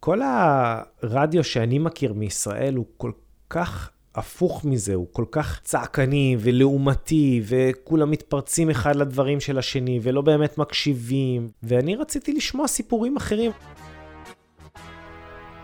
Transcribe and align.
כל 0.00 0.20
הרדיו 0.22 1.44
שאני 1.44 1.78
מכיר 1.78 2.12
מישראל 2.12 2.74
הוא 2.74 2.86
כל 2.96 3.12
כך 3.50 3.90
הפוך 4.14 4.64
מזה, 4.64 4.94
הוא 4.94 5.06
כל 5.12 5.24
כך 5.30 5.60
צעקני 5.64 6.36
ולעומתי, 6.40 7.42
וכולם 7.44 8.10
מתפרצים 8.10 8.70
אחד 8.70 8.96
לדברים 8.96 9.40
של 9.40 9.58
השני, 9.58 10.00
ולא 10.02 10.20
באמת 10.20 10.58
מקשיבים, 10.58 11.48
ואני 11.62 11.96
רציתי 11.96 12.32
לשמוע 12.32 12.66
סיפורים 12.66 13.16
אחרים. 13.16 13.52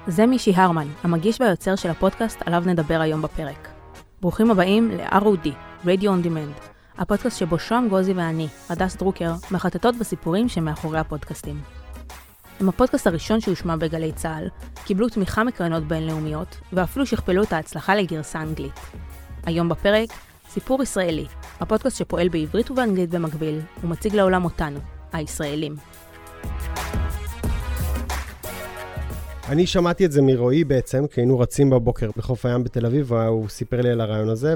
זה 0.07 0.27
מישי 0.27 0.53
הרמן, 0.57 0.87
המגיש 1.03 1.41
והיוצר 1.41 1.77
של 1.77 1.91
הפודקאסט 1.91 2.39
עליו 2.47 2.63
נדבר 2.67 3.01
היום 3.01 3.23
בפרק. 3.23 3.69
ברוכים 4.21 4.51
הבאים 4.51 4.91
ל-ROD, 4.91 5.49
Radio 5.85 6.05
on 6.05 6.27
Demand, 6.27 6.61
הפודקאסט 6.99 7.39
שבו 7.39 7.59
שוהם 7.59 7.89
גוזי 7.89 8.13
ואני, 8.13 8.47
הדס 8.69 8.97
דרוקר, 8.97 9.33
מחטטות 9.51 9.97
בסיפורים 9.97 10.49
שמאחורי 10.49 10.99
הפודקאסטים. 10.99 11.86
הם 12.61 12.69
הפודקאסט 12.69 13.07
הראשון 13.07 13.41
שהושמע 13.41 13.77
בגלי 13.77 14.13
צה"ל, 14.13 14.49
קיבלו 14.85 15.09
תמיכה 15.09 15.45
מקרנות 15.45 15.89
בינלאומיות, 15.89 16.57
ואפילו 16.73 17.07
שכפלו 17.07 17.43
את 17.43 17.53
ההצלחה 17.53 17.95
לגרסה 17.95 18.43
אנגלית. 18.43 18.81
היום 19.45 19.69
בפרק, 19.69 20.09
סיפור 20.49 20.83
ישראלי, 20.83 21.27
הפודקאסט 21.61 21.99
שפועל 21.99 22.29
בעברית 22.29 22.71
ובאנגלית 22.71 23.11
במקביל, 23.11 23.61
ומציג 23.83 24.15
לעולם 24.15 24.45
אותנו, 24.45 24.79
הישראלים. 25.13 25.77
אני 29.49 29.67
שמעתי 29.67 30.07
את 30.07 30.13
זה 30.13 30.23
מרועי 30.23 30.65
בעצם, 30.65 31.07
כי 31.07 31.21
היינו 31.21 31.39
רצים 31.39 31.71
בבוקר 31.71 32.11
בחוף 32.17 32.47
הים 32.47 32.65
בתל 32.65 32.87
אביב, 32.87 33.13
והוא 33.13 33.49
סיפר 33.49 33.81
לי 33.81 33.91
על 33.91 34.01
הרעיון 34.01 34.29
הזה. 34.29 34.55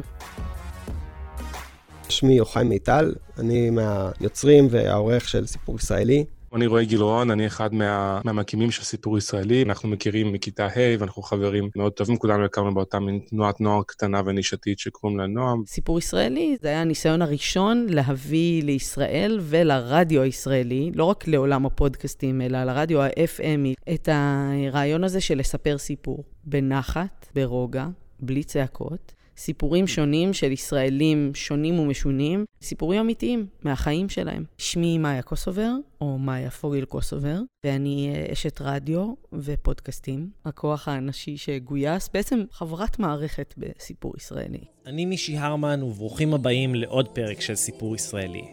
שמי 2.09 2.35
יוחאי 2.35 2.65
מיטל, 2.65 3.15
אני 3.39 3.71
מהיוצרים 3.71 4.67
והעורך 4.71 5.29
של 5.29 5.47
סיפור 5.47 5.77
ישראלי. 5.77 6.25
אני 6.55 6.67
רועי 6.67 6.87
גילרון, 6.87 7.31
אני 7.31 7.47
אחד 7.47 7.75
מה, 7.75 8.21
מהמקימים 8.25 8.71
של 8.71 8.83
סיפור 8.83 9.19
ישראלי, 9.19 9.63
אנחנו 9.63 9.89
מכירים 9.89 10.33
מכיתה 10.33 10.67
ה' 10.67 10.97
ואנחנו 10.99 11.23
חברים 11.23 11.71
מאוד 11.77 11.93
טובים, 11.93 12.17
כולנו 12.17 12.45
הקמנו 12.45 12.75
באותה 12.75 13.01
מין 13.01 13.21
תנועת 13.31 13.61
נוער 13.61 13.83
קטנה 13.83 14.23
ונישתית 14.27 14.79
שקוראים 14.79 15.19
לה 15.19 15.27
נועם. 15.27 15.63
סיפור 15.67 15.99
ישראלי 15.99 16.57
זה 16.63 16.69
היה 16.69 16.81
הניסיון 16.81 17.23
הראשון 17.23 17.87
להביא 17.89 18.63
לישראל 18.63 19.39
ולרדיו 19.43 20.23
הישראלי, 20.23 20.91
לא 20.95 21.05
רק 21.05 21.29
לעולם 21.29 21.67
הפודקאסטים, 21.67 22.41
אלא 22.41 22.65
לרדיו 22.65 23.03
ה-FMי, 23.03 23.93
את 23.95 24.09
הרעיון 24.13 25.05
הזה 25.05 25.21
של 25.21 25.39
לספר 25.39 25.79
סיפור 25.79 26.25
בנחת, 26.45 27.27
ברוגע, 27.35 27.87
בלי 28.21 28.45
צעקות. 28.45 29.20
סיפורים 29.41 29.87
שונים 29.87 30.33
של 30.33 30.53
ישראלים 30.53 31.31
שונים 31.35 31.79
ומשונים, 31.79 32.45
סיפורים 32.63 33.01
אמיתיים 33.01 33.47
מהחיים 33.63 34.09
שלהם. 34.09 34.45
שמי 34.59 34.99
מאיה 34.99 35.23
קוסובר, 35.23 35.73
או 36.01 36.19
מאיה 36.19 36.51
פוגל 36.51 36.85
קוסובר, 36.85 37.39
ואני 37.65 38.13
אה, 38.15 38.33
אשת 38.33 38.61
רדיו 38.61 39.15
ופודקאסטים, 39.33 40.31
הכוח 40.45 40.89
האנשי 40.89 41.37
שגויס, 41.37 42.11
בעצם 42.15 42.45
חברת 42.53 42.99
מערכת 42.99 43.55
בסיפור 43.59 44.15
ישראלי. 44.17 44.65
אני 44.87 45.07
מישי 45.07 45.37
הרמן, 45.37 45.83
וברוכים 45.83 46.35
הבאים 46.35 46.75
לעוד 46.75 47.09
פרק 47.09 47.41
של 47.41 47.55
סיפור 47.55 47.95
ישראלי. 47.95 48.45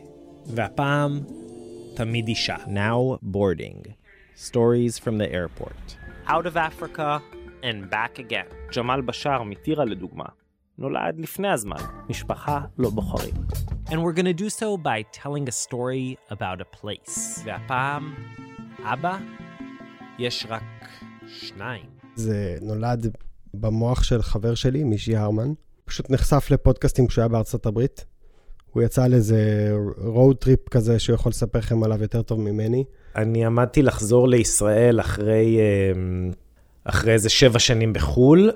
והפעם, 0.45 1.21
תמיד 1.95 2.27
אישה. 2.27 2.55
Now 2.55 3.19
boarding. 3.33 3.87
Stories 4.35 4.99
from 5.03 5.17
the 5.17 5.31
airport. 5.31 5.97
Out 6.27 6.45
of 6.45 6.57
Africa 6.57 7.19
and 7.63 7.89
back 7.89 8.19
again. 8.19 8.77
ג'מאל 8.77 9.01
בשאר 9.01 9.43
מטירה 9.43 9.85
לדוגמה. 9.85 10.25
נולד 10.79 11.19
לפני 11.19 11.47
הזמן, 11.47 11.77
משפחה 12.09 12.61
לא 12.77 12.89
בוחרים. 12.89 13.33
And 13.87 13.91
we're 13.91 14.17
gonna 14.17 14.39
do 14.39 14.49
so 14.49 14.77
by 14.83 15.19
telling 15.21 15.47
a 15.47 15.67
story 15.67 16.33
about 16.33 16.61
a 16.61 16.81
place. 16.81 17.41
והפעם, 17.45 18.13
אבא, 18.83 19.17
יש 20.19 20.45
רק 20.49 20.63
שניים. 21.27 21.85
זה 22.15 22.57
נולד 22.61 23.15
במוח 23.53 24.03
של 24.03 24.21
חבר 24.21 24.55
שלי, 24.55 24.83
מישי 24.83 25.15
הרמן. 25.15 25.53
פשוט 25.85 26.09
נחשף 26.09 26.47
לפודקאסטים 26.51 27.07
כשהוא 27.07 27.21
היה 27.21 27.29
בארצות 27.29 27.65
הברית. 27.65 28.05
הוא 28.71 28.83
יצא 28.83 29.03
על 29.03 29.13
איזה 29.13 29.71
road 29.97 30.45
trip 30.45 30.69
כזה 30.71 30.99
שהוא 30.99 31.13
יכול 31.13 31.29
לספר 31.29 31.59
לכם 31.59 31.83
עליו 31.83 32.01
יותר 32.01 32.21
טוב 32.21 32.39
ממני. 32.39 32.83
אני 33.15 33.45
עמדתי 33.45 33.81
לחזור 33.81 34.27
לישראל 34.27 34.99
אחרי, 34.99 35.59
אחרי 36.83 37.13
איזה 37.13 37.29
שבע 37.29 37.59
שנים 37.59 37.93
בחו"ל, 37.93 38.51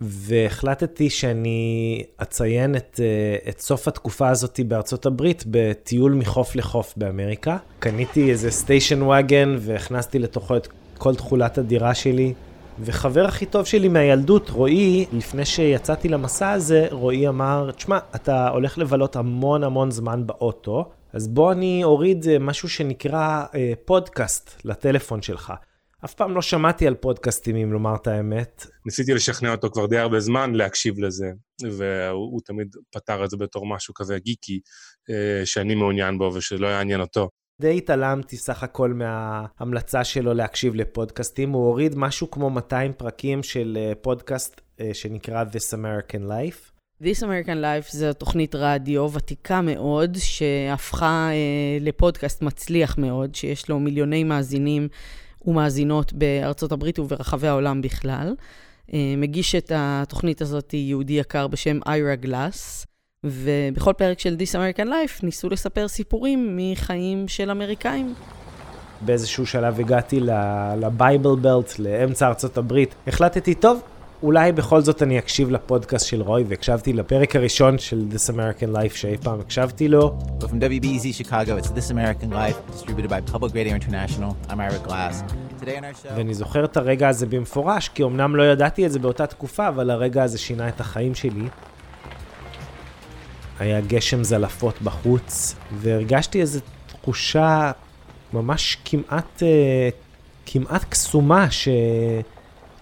והחלטתי 0.00 1.10
שאני 1.10 2.02
אציין 2.22 2.76
את, 2.76 3.00
אה, 3.02 3.50
את 3.50 3.60
סוף 3.60 3.88
התקופה 3.88 4.28
הזאת 4.28 4.60
בארצות 4.68 5.06
הברית 5.06 5.44
בטיול 5.46 6.12
מחוף 6.12 6.56
לחוף 6.56 6.94
באמריקה. 6.96 7.56
קניתי 7.78 8.30
איזה 8.30 8.50
סטיישן 8.50 9.02
וואגן 9.02 9.56
והכנסתי 9.60 10.18
לתוכו 10.18 10.56
את 10.56 10.68
כל 10.98 11.14
תכולת 11.14 11.58
הדירה 11.58 11.94
שלי. 11.94 12.34
וחבר 12.80 13.24
הכי 13.24 13.46
טוב 13.46 13.64
שלי 13.64 13.88
מהילדות, 13.88 14.50
רועי, 14.50 15.06
לפני 15.12 15.44
שיצאתי 15.44 16.08
למסע 16.08 16.50
הזה, 16.50 16.86
רועי 16.90 17.28
אמר, 17.28 17.70
תשמע, 17.70 17.98
אתה 18.14 18.48
הולך 18.48 18.78
לבלות 18.78 19.16
המון 19.16 19.64
המון 19.64 19.90
זמן 19.90 20.26
באוטו, 20.26 20.90
אז 21.12 21.28
בוא 21.28 21.52
אני 21.52 21.84
אוריד 21.84 22.26
אה, 22.28 22.38
משהו 22.38 22.68
שנקרא 22.68 23.44
אה, 23.54 23.72
פודקאסט 23.84 24.60
לטלפון 24.64 25.22
שלך. 25.22 25.52
אף 26.04 26.14
פעם 26.14 26.34
לא 26.34 26.42
שמעתי 26.42 26.86
על 26.86 26.94
פודקאסטים, 26.94 27.56
אם 27.56 27.72
לומר 27.72 27.94
את 27.94 28.06
האמת. 28.06 28.66
ניסיתי 28.86 29.14
לשכנע 29.14 29.52
אותו 29.52 29.70
כבר 29.70 29.86
די 29.86 29.98
הרבה 29.98 30.20
זמן 30.20 30.54
להקשיב 30.54 30.98
לזה, 30.98 31.26
והוא 31.76 32.40
תמיד 32.44 32.76
פתר 32.90 33.24
את 33.24 33.30
זה 33.30 33.36
בתור 33.36 33.66
משהו 33.66 33.94
כזה 33.94 34.18
גיקי, 34.18 34.60
אה, 35.10 35.46
שאני 35.46 35.74
מעוניין 35.74 36.18
בו 36.18 36.30
ושלא 36.34 36.66
יעניין 36.66 37.00
אותו. 37.00 37.28
די 37.60 37.76
התעלמתי 37.76 38.36
סך 38.36 38.62
הכל 38.62 38.92
מההמלצה 38.92 40.04
שלו 40.04 40.34
להקשיב 40.34 40.74
לפודקאסטים. 40.74 41.50
הוא 41.50 41.66
הוריד 41.66 41.94
משהו 41.96 42.30
כמו 42.30 42.50
200 42.50 42.92
פרקים 42.92 43.42
של 43.42 43.78
אה, 43.80 43.92
פודקאסט 43.94 44.60
אה, 44.80 44.90
שנקרא 44.92 45.44
This 45.44 45.74
American 45.74 46.28
Life. 46.28 46.70
This 47.02 47.22
American 47.22 47.62
Life 47.62 47.90
זו 47.90 48.12
תוכנית 48.12 48.54
רדיו 48.54 49.08
ותיקה 49.12 49.60
מאוד, 49.60 50.16
שהפכה 50.18 51.28
אה, 51.32 51.78
לפודקאסט 51.80 52.42
מצליח 52.42 52.98
מאוד, 52.98 53.34
שיש 53.34 53.68
לו 53.68 53.78
מיליוני 53.78 54.24
מאזינים. 54.24 54.88
ומאזינות 55.46 56.12
בארצות 56.12 56.72
הברית 56.72 56.98
וברחבי 56.98 57.48
העולם 57.48 57.82
בכלל. 57.82 58.34
אה, 58.92 59.14
מגיש 59.16 59.54
את 59.54 59.72
התוכנית 59.74 60.42
הזאת 60.42 60.74
יהודי 60.74 61.12
יקר 61.12 61.46
בשם 61.46 61.78
איירה 61.86 62.14
גלאס, 62.14 62.86
ובכל 63.24 63.92
פרק 63.92 64.18
של 64.18 64.36
This 64.38 64.54
American 64.54 64.86
Life 64.86 65.20
ניסו 65.22 65.48
לספר 65.48 65.88
סיפורים 65.88 66.56
מחיים 66.56 67.28
של 67.28 67.50
אמריקאים. 67.50 68.14
באיזשהו 69.00 69.46
שלב 69.46 69.80
הגעתי 69.80 70.20
לבייבל 70.80 71.36
בלט, 71.36 71.78
לאמצע 71.78 72.28
ארצות 72.28 72.58
הברית. 72.58 72.94
החלטתי, 73.06 73.54
טוב, 73.54 73.82
אולי 74.22 74.52
בכל 74.52 74.80
זאת 74.80 75.02
אני 75.02 75.18
אקשיב 75.18 75.50
לפודקאסט 75.50 76.06
של 76.06 76.22
רוי, 76.22 76.44
והקשבתי 76.48 76.92
לפרק 76.92 77.36
הראשון 77.36 77.78
של 77.78 78.04
This 78.10 78.30
American 78.30 78.76
Life 78.76 78.94
שאי 78.94 79.16
פעם 79.16 79.40
הקשבתי 79.40 79.88
לו. 79.88 80.18
From 80.40 80.44
WBEZ 80.44 81.22
Chicago, 81.22 81.62
it's 81.62 81.68
This 81.68 81.90
American 81.90 82.32
Life, 82.32 82.72
distributed 82.72 83.08
by 83.08 83.32
Public 83.32 83.52
Radio 83.52 83.74
International. 83.80 84.50
I'm 84.50 84.58
Ira 84.58 84.88
Glass. 84.88 85.34
ואני 86.16 86.34
זוכר 86.34 86.64
את 86.64 86.76
הרגע 86.76 87.08
הזה 87.08 87.26
במפורש, 87.26 87.88
כי 87.88 88.02
אמנם 88.02 88.36
לא 88.36 88.42
ידעתי 88.42 88.86
את 88.86 88.92
זה 88.92 88.98
באותה 88.98 89.26
תקופה, 89.26 89.68
אבל 89.68 89.90
הרגע 89.90 90.22
הזה 90.22 90.38
שינה 90.38 90.68
את 90.68 90.80
החיים 90.80 91.14
שלי. 91.14 91.48
היה 93.58 93.80
גשם 93.80 94.24
זלפות 94.24 94.82
בחוץ, 94.82 95.56
והרגשתי 95.72 96.40
איזו 96.40 96.60
תחושה 96.86 97.72
ממש 98.32 98.76
כמעט, 98.84 99.42
אה, 99.42 99.88
כמעט 100.46 100.84
קסומה, 100.88 101.50
ש... 101.50 101.68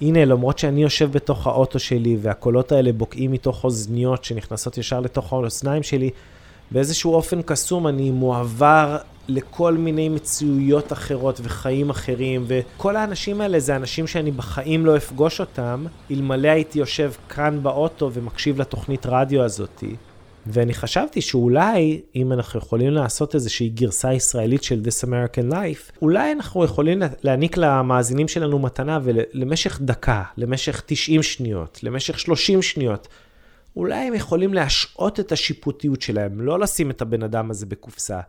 הנה, 0.00 0.24
למרות 0.24 0.58
שאני 0.58 0.82
יושב 0.82 1.12
בתוך 1.12 1.46
האוטו 1.46 1.78
שלי 1.78 2.16
והקולות 2.20 2.72
האלה 2.72 2.92
בוקעים 2.92 3.32
מתוך 3.32 3.64
אוזניות 3.64 4.24
שנכנסות 4.24 4.78
ישר 4.78 5.00
לתוך 5.00 5.32
האוזניים 5.32 5.82
שלי, 5.82 6.10
באיזשהו 6.70 7.14
אופן 7.14 7.42
קסום 7.42 7.86
אני 7.86 8.10
מועבר 8.10 8.96
לכל 9.28 9.74
מיני 9.74 10.08
מציאויות 10.08 10.92
אחרות 10.92 11.40
וחיים 11.42 11.90
אחרים, 11.90 12.44
וכל 12.46 12.96
האנשים 12.96 13.40
האלה 13.40 13.60
זה 13.60 13.76
אנשים 13.76 14.06
שאני 14.06 14.30
בחיים 14.30 14.86
לא 14.86 14.96
אפגוש 14.96 15.40
אותם, 15.40 15.86
אלמלא 16.10 16.48
הייתי 16.48 16.78
יושב 16.78 17.12
כאן 17.28 17.58
באוטו 17.62 18.10
ומקשיב 18.12 18.60
לתוכנית 18.60 19.06
רדיו 19.06 19.42
הזאתי. 19.42 19.96
ואני 20.46 20.74
חשבתי 20.74 21.20
שאולי, 21.20 22.00
אם 22.16 22.32
אנחנו 22.32 22.58
יכולים 22.58 22.90
לעשות 22.90 23.34
איזושהי 23.34 23.68
גרסה 23.68 24.12
ישראלית 24.12 24.62
של 24.62 24.82
This 24.84 25.04
American 25.04 25.52
Life, 25.52 25.98
אולי 26.02 26.32
אנחנו 26.32 26.64
יכולים 26.64 27.02
להעניק 27.22 27.56
למאזינים 27.56 28.28
שלנו 28.28 28.58
מתנה 28.58 28.98
ולמשך 29.02 29.80
דקה, 29.80 30.22
למשך 30.36 30.82
90 30.86 31.22
שניות, 31.22 31.80
למשך 31.82 32.18
30 32.18 32.62
שניות, 32.62 33.08
אולי 33.76 34.06
הם 34.06 34.14
יכולים 34.14 34.54
להשעות 34.54 35.20
את 35.20 35.32
השיפוטיות 35.32 36.02
שלהם, 36.02 36.40
לא 36.40 36.58
לשים 36.58 36.90
את 36.90 37.02
הבן 37.02 37.22
אדם 37.22 37.50
הזה 37.50 37.66
בקופסה, 37.66 38.20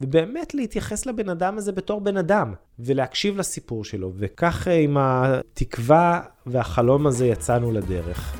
ובאמת 0.00 0.54
להתייחס 0.54 1.06
לבן 1.06 1.28
אדם 1.28 1.58
הזה 1.58 1.72
בתור 1.72 2.00
בן 2.00 2.16
אדם, 2.16 2.54
ולהקשיב 2.78 3.36
לסיפור 3.36 3.84
שלו, 3.84 4.12
וכך 4.16 4.68
עם 4.68 4.96
התקווה 5.00 6.20
והחלום 6.46 7.06
הזה 7.06 7.26
יצאנו 7.26 7.72
לדרך. 7.72 8.34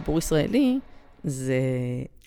סיפור 0.00 0.18
ישראלי 0.18 0.78
זה... 1.24 1.60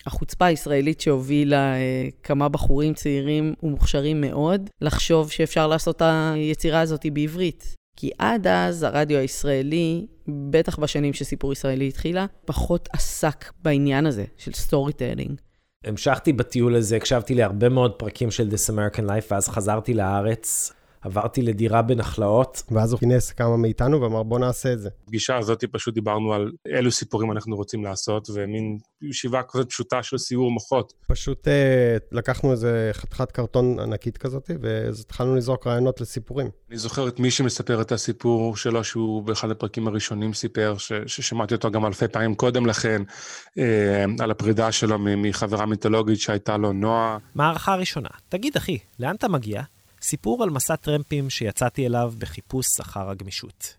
החוצפה 0.06 0.44
הישראלית 0.44 1.00
שהובילה 1.00 1.74
אה, 1.74 2.08
כמה 2.22 2.48
בחורים 2.48 2.94
צעירים 2.94 3.54
ומוכשרים 3.62 4.20
מאוד, 4.20 4.70
לחשוב 4.80 5.30
שאפשר 5.30 5.66
לעשות 5.66 5.96
את 5.96 6.02
היצירה 6.34 6.80
הזאת 6.80 7.06
בעברית. 7.12 7.74
כי 7.96 8.10
עד 8.18 8.46
אז 8.46 8.82
הרדיו 8.82 9.18
הישראלי, 9.18 10.06
בטח 10.50 10.78
בשנים 10.78 11.12
שסיפור 11.12 11.52
ישראלי 11.52 11.88
התחילה, 11.88 12.26
פחות 12.44 12.88
עסק 12.92 13.52
בעניין 13.62 14.06
הזה 14.06 14.24
של 14.36 14.52
storytelling. 14.52 15.40
המשכתי 15.84 16.32
בטיול 16.32 16.74
הזה, 16.74 16.96
הקשבתי 16.96 17.34
להרבה 17.34 17.68
מאוד 17.68 17.92
פרקים 17.92 18.30
של 18.30 18.48
This 18.48 18.70
American 18.70 19.02
Life, 19.02 19.26
ואז 19.30 19.48
חזרתי 19.48 19.94
לארץ. 19.94 20.72
עברתי 21.04 21.42
לדירה 21.42 21.82
בנחלאות. 21.82 22.62
ואז 22.70 22.92
הוא 22.92 23.00
כינס 23.00 23.32
כמה 23.32 23.56
מאיתנו 23.56 24.00
ואמר 24.00 24.22
בוא 24.22 24.38
נעשה 24.38 24.72
את 24.72 24.80
זה. 24.80 24.88
בפגישה 25.02 25.36
הזאת 25.36 25.64
פשוט 25.72 25.94
דיברנו 25.94 26.32
על 26.32 26.52
אילו 26.76 26.90
סיפורים 26.90 27.32
אנחנו 27.32 27.56
רוצים 27.56 27.84
לעשות, 27.84 28.28
ומין 28.34 28.78
ישיבה 29.02 29.42
כזאת 29.48 29.68
פשוטה 29.68 30.02
של 30.02 30.18
סיור 30.18 30.50
מוחות. 30.50 30.92
פשוט 31.06 31.48
אה, 31.48 31.96
לקחנו 32.12 32.52
איזה 32.52 32.90
חתיכת 32.92 33.32
קרטון 33.32 33.80
ענקית 33.80 34.18
כזאת, 34.18 34.50
והתחלנו 34.60 35.34
לזרוק 35.34 35.66
רעיונות 35.66 36.00
לסיפורים. 36.00 36.48
אני 36.70 36.78
זוכר 36.78 37.08
את 37.08 37.20
מי 37.20 37.30
שמספר 37.30 37.80
את 37.80 37.92
הסיפור 37.92 38.56
שלו, 38.56 38.84
שהוא 38.84 39.22
באחד 39.22 39.50
הפרקים 39.50 39.88
הראשונים 39.88 40.34
סיפר, 40.34 40.74
ש, 40.78 40.92
ששמעתי 41.06 41.54
אותו 41.54 41.70
גם 41.70 41.86
אלפי 41.86 42.08
פעמים 42.08 42.34
קודם 42.34 42.66
לכן, 42.66 43.02
אה, 43.58 44.04
על 44.20 44.30
הפרידה 44.30 44.72
שלו 44.72 44.96
מחברה 44.98 45.66
מיתולוגית 45.66 46.20
שהייתה 46.20 46.56
לו 46.56 46.72
נועה. 46.72 47.18
מערכה 47.34 47.74
ראשונה, 47.74 48.08
תגיד 48.28 48.56
אחי, 48.56 48.78
לאן 49.00 49.14
אתה 49.14 49.28
מגיע? 49.28 49.62
סיפור 50.06 50.42
על 50.42 50.50
מסע 50.50 50.76
טרמפים 50.76 51.30
שיצאתי 51.30 51.86
אליו 51.86 52.12
בחיפוש 52.18 52.80
אחר 52.80 53.10
הגמישות. 53.10 53.76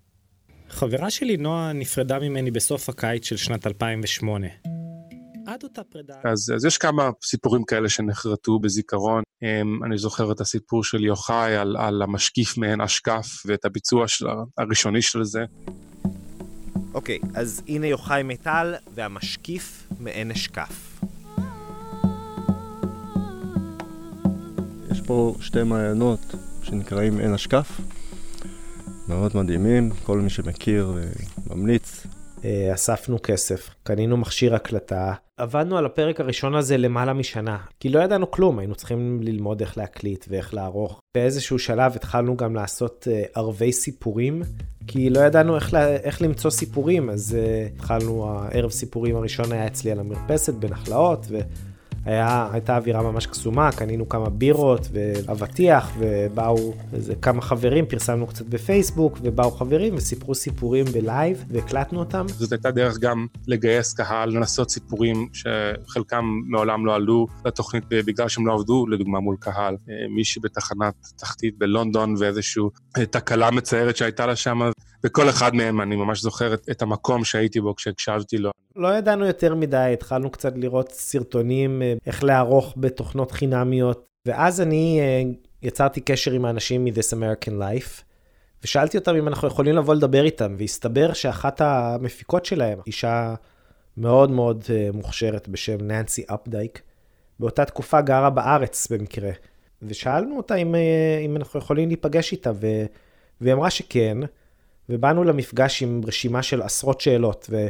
חברה 0.70 1.10
שלי 1.10 1.38
נועה 1.38 1.74
נפרדה 1.74 2.20
ממני 2.20 2.52
בסוף 2.52 2.90
הקיץ 2.90 3.26
של 3.26 3.38
שנת 3.38 3.68
2008. 3.68 4.48
עד 5.48 5.64
אותה 5.64 5.84
פרידה... 5.84 6.14
אז, 6.24 6.52
אז 6.56 6.66
יש 6.66 6.78
כמה 6.78 7.10
סיפורים 7.26 7.64
כאלה 7.64 7.90
שנחרטו 7.90 8.60
בזיכרון. 8.60 9.24
אני 9.86 9.98
זוכר 9.98 10.32
את 10.32 10.42
הסיפור 10.42 10.84
של 10.84 11.06
יוחאי 11.06 11.56
על, 11.56 11.78
על 11.78 12.02
המשקיף 12.02 12.58
מעין 12.58 12.82
אשקף 12.82 13.28
ואת 13.46 13.66
הביצוע 13.66 14.08
של, 14.08 14.26
הראשוני 14.58 15.02
של 15.02 15.24
זה. 15.24 15.40
אוקיי, 16.94 17.20
okay, 17.24 17.28
אז 17.40 17.62
הנה 17.68 17.88
יוחאי 17.88 18.24
מיטל 18.24 18.74
והמשקיף 18.94 19.88
מעין 20.00 20.32
אשקף. 20.32 21.02
פה 25.06 25.36
שתי 25.40 25.64
מעיינות 25.64 26.36
שנקראים 26.64 27.20
עין 27.20 27.34
השקף, 27.34 27.82
מאוד 29.08 29.32
מדהימים, 29.36 29.90
כל 30.04 30.20
מי 30.20 30.30
שמכיר 30.30 30.94
ממליץ. 31.50 32.08
אה, 32.46 32.74
אספנו 32.74 33.18
כסף, 33.24 33.70
קנינו 33.84 34.18
מכשיר 34.18 34.56
הקלטה, 34.56 35.14
עבדנו 35.38 35.78
על 35.78 35.86
הפרק 35.86 36.20
הראשון 36.20 36.56
הזה 36.56 36.78
למעלה 36.78 37.14
משנה, 37.14 37.58
כי 37.80 37.90
לא 37.90 38.00
ידענו 38.00 38.32
כלום, 38.32 38.60
היינו 38.60 38.76
צריכים 38.76 39.20
ללמוד 39.22 39.62
איך 39.62 39.78
להקליט 39.78 40.26
ואיך 40.30 40.54
לערוך. 40.54 41.00
באיזשהו 41.18 41.60
שלב 41.60 41.96
התחלנו 41.96 42.38
גם 42.38 42.56
לעשות 42.56 43.08
uh, 43.08 43.40
ערבי 43.40 43.72
סיפורים, 43.72 44.42
כי 44.88 45.10
לא 45.10 45.20
ידענו 45.20 45.56
איך, 45.56 45.74
לה, 45.74 45.88
איך 45.96 46.22
למצוא 46.22 46.52
סיפורים, 46.52 47.10
אז 47.10 47.38
התחלנו, 47.76 48.30
הערב 48.30 48.72
סיפורים 48.72 49.16
הראשון 49.16 49.52
היה 49.52 49.68
אצלי 49.68 49.92
על 49.92 50.00
המרפסת 50.00 50.54
בנחלאות, 50.54 51.26
ו... 51.30 51.40
היה, 52.06 52.48
הייתה 52.52 52.78
אווירה 52.78 53.02
ממש 53.02 53.26
קסומה, 53.26 53.72
קנינו 53.72 54.10
כמה 54.10 54.30
בירות 54.30 54.88
ואבטיח, 54.92 55.92
ובאו 56.00 56.74
איזה 56.94 57.16
כמה 57.22 57.42
חברים, 57.42 57.86
פרסמנו 57.86 58.28
קצת 58.28 58.46
בפייסבוק, 58.46 59.18
ובאו 59.22 59.52
חברים 59.52 59.96
וסיפרו 59.96 60.36
סיפורים 60.36 60.86
בלייב, 60.86 61.46
והקלטנו 61.50 62.00
אותם. 62.00 62.26
זאת 62.28 62.52
הייתה 62.52 62.72
דרך 62.72 63.00
גם 63.00 63.28
לגייס 63.48 63.94
קהל, 63.94 64.30
לנסות 64.30 64.70
סיפורים 64.70 65.28
שחלקם 65.34 66.26
מעולם 66.48 66.86
לא 66.86 66.96
עלו 66.96 67.28
לתוכנית 67.46 67.84
בגלל 67.90 68.28
שהם 68.28 68.48
לא 68.48 68.54
עבדו, 68.54 68.88
לדוגמה 68.88 69.20
מול 69.20 69.36
קהל. 69.40 69.76
אה, 69.90 69.94
מישהי 70.16 70.42
בתחנת 70.42 70.94
תחתית 71.18 71.58
בלונדון 71.58 72.16
ואיזושהי 72.20 72.64
אה, 72.98 73.06
תקלה 73.06 73.52
מצערת 73.52 73.98
שהייתה 73.98 74.26
לה 74.26 74.36
שם, 74.36 74.60
וכל 75.06 75.30
אחד 75.30 75.56
מהם, 75.56 75.82
אני 75.82 75.96
ממש 75.96 76.22
זוכר 76.22 76.54
את, 76.54 76.70
את 76.72 76.82
המקום 76.82 77.24
שהייתי 77.24 77.62
בו 77.62 77.76
כשהקשבתי 77.76 78.38
לו. 78.38 78.52
לא 78.76 78.88
ידענו 78.98 79.26
יותר 79.26 79.56
מדי, 79.56 79.90
התחלנו 79.94 80.30
קצת 80.30 80.54
לראות 80.56 80.92
סרטונים, 80.92 81.82
אה, 81.82 81.94
איך 82.06 82.24
לערוך 82.24 82.74
בתוכנות 82.78 83.32
חינמיות, 83.32 84.06
ואז 84.26 84.62
אני 84.62 85.00
אה, 85.00 85.22
יצרתי 85.62 86.02
קשר 86.02 86.32
עם 86.32 86.46
האנשים 86.46 86.86
מ-This 86.86 87.14
American 87.14 87.52
Life, 87.52 88.04
ושאלתי 88.64 88.98
אותם 88.98 89.16
אם 89.16 89.28
אנחנו 89.28 89.48
יכולים 89.48 89.76
לבוא 89.76 89.96
לדבר 89.96 90.24
איתם, 90.24 90.56
והסתבר 90.58 91.14
שאחת 91.14 91.62
המפיקות 91.62 92.46
שלהם, 92.46 92.80
אישה 92.88 93.36
מאוד 93.98 94.32
מאוד 94.32 94.64
אה, 94.70 94.90
מוכשרת 94.94 95.48
בשם 95.48 95.78
ננסי 95.82 96.24
אפדייק, 96.28 96.82
באותה 97.40 97.66
תקופה 97.66 98.02
גרה 98.02 98.30
בארץ 98.30 98.88
במקרה. 98.92 99.32
ושאלנו 99.82 100.38
אותה 100.38 100.56
אם, 100.56 100.76
אם 101.26 101.36
אנחנו 101.36 101.60
יכולים 101.60 101.88
להיפגש 101.88 102.32
איתה, 102.32 102.52
ו... 102.52 102.68
והיא 103.42 103.54
אמרה 103.54 103.70
שכן, 103.70 104.18
ובאנו 104.90 105.24
למפגש 105.24 105.84
עם 105.84 106.02
רשימה 106.08 106.44
של 106.44 106.62
עשרות 106.62 107.02
שאלות, 107.02 107.48
והיא 107.50 107.70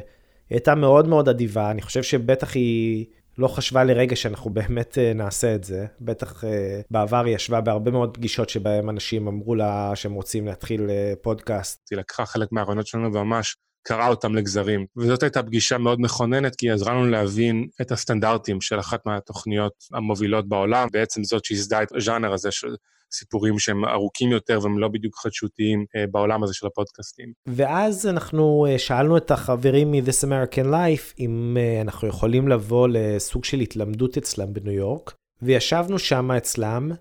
הייתה 0.50 0.75
מאוד 0.75 1.07
מאוד 1.07 1.29
אדיבה, 1.29 1.71
אני 1.71 1.81
חושב 1.81 2.03
שבטח 2.03 2.56
היא 2.56 3.06
לא 3.38 3.47
חשבה 3.47 3.83
לרגע 3.83 4.15
שאנחנו 4.15 4.50
באמת 4.50 4.97
אה, 4.97 5.13
נעשה 5.13 5.56
את 5.56 5.63
זה. 5.63 5.85
בטח 6.01 6.44
אה, 6.44 6.81
בעבר 6.91 7.25
היא 7.25 7.35
ישבה 7.35 7.62
בהרבה 7.62 7.91
מאוד 7.91 8.17
פגישות 8.17 8.50
שבהם 8.50 8.89
אנשים 8.89 9.27
אמרו 9.27 9.56
לה 9.56 9.91
שהם 9.95 10.13
רוצים 10.13 10.47
להתחיל 10.47 10.89
אה, 10.89 11.13
פודקאסט. 11.21 11.88
היא 11.91 12.00
לקחה 12.00 12.25
חלק 12.25 12.51
מהרעיונות 12.51 12.88
שלנו 12.88 13.13
וממש 13.13 13.56
קרעה 13.88 14.07
אותם 14.07 14.35
לגזרים. 14.35 14.85
וזאת 14.97 15.23
הייתה 15.23 15.44
פגישה 15.44 15.77
מאוד 15.77 16.01
מכוננת, 16.01 16.56
כי 16.56 16.71
עזרה 16.71 16.94
לנו 16.94 17.06
להבין 17.06 17.68
את 17.81 17.91
הסטנדרטים 17.91 18.61
של 18.61 18.79
אחת 18.79 19.06
מהתוכניות 19.06 19.73
המובילות 19.94 20.50
בעולם, 20.50 20.88
בעצם 20.91 21.23
זאת 21.23 21.45
שייסדה 21.45 21.83
את 21.83 21.88
הז'אנר 21.95 22.33
הזה 22.33 22.51
של 22.51 22.75
סיפורים 23.12 23.60
שהם 23.60 23.86
ארוכים 23.86 24.31
יותר 24.31 24.60
והם 24.62 24.80
לא 24.80 24.88
בדיוק 24.88 25.16
חדשותיים 25.16 25.86
אה, 25.96 26.07
בעולם 26.12 26.44
הזה 26.44 26.54
של 26.54 26.68
הפודקאסטים. 26.68 27.31
ואז 27.48 28.07
אנחנו 28.07 28.66
אה, 28.69 28.80
שאלנו 28.80 29.18
את 29.18 29.31
החברים 29.31 29.92
מ-This 29.92 30.28
American 30.28 30.66
Life 30.66 31.13
אם 31.19 31.57
אה, 31.60 31.81
אנחנו 31.81 32.07
יכולים 32.07 32.48
לבוא 32.48 32.88
לסוג 32.92 33.46
של 33.46 33.60
התלמדות 33.60 34.18
אצלם 34.18 34.54
בניו 34.54 34.74
יורק, 34.74 35.16
וישבנו 35.42 36.00
שם 36.00 36.31
אצלם, 36.31 36.92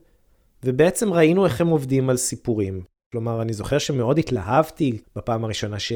ובעצם 0.65 1.13
ראינו 1.13 1.45
איך 1.45 1.61
הם 1.61 1.69
עובדים 1.69 2.11
על 2.11 2.17
סיפורים. 2.17 2.83
כלומר, 3.13 3.43
אני 3.43 3.53
זוכר 3.53 3.79
שמאוד 3.79 4.19
התלהבתי 4.19 4.99
בפעם 5.17 5.45
הראשונה 5.45 5.79
ש... 5.79 5.93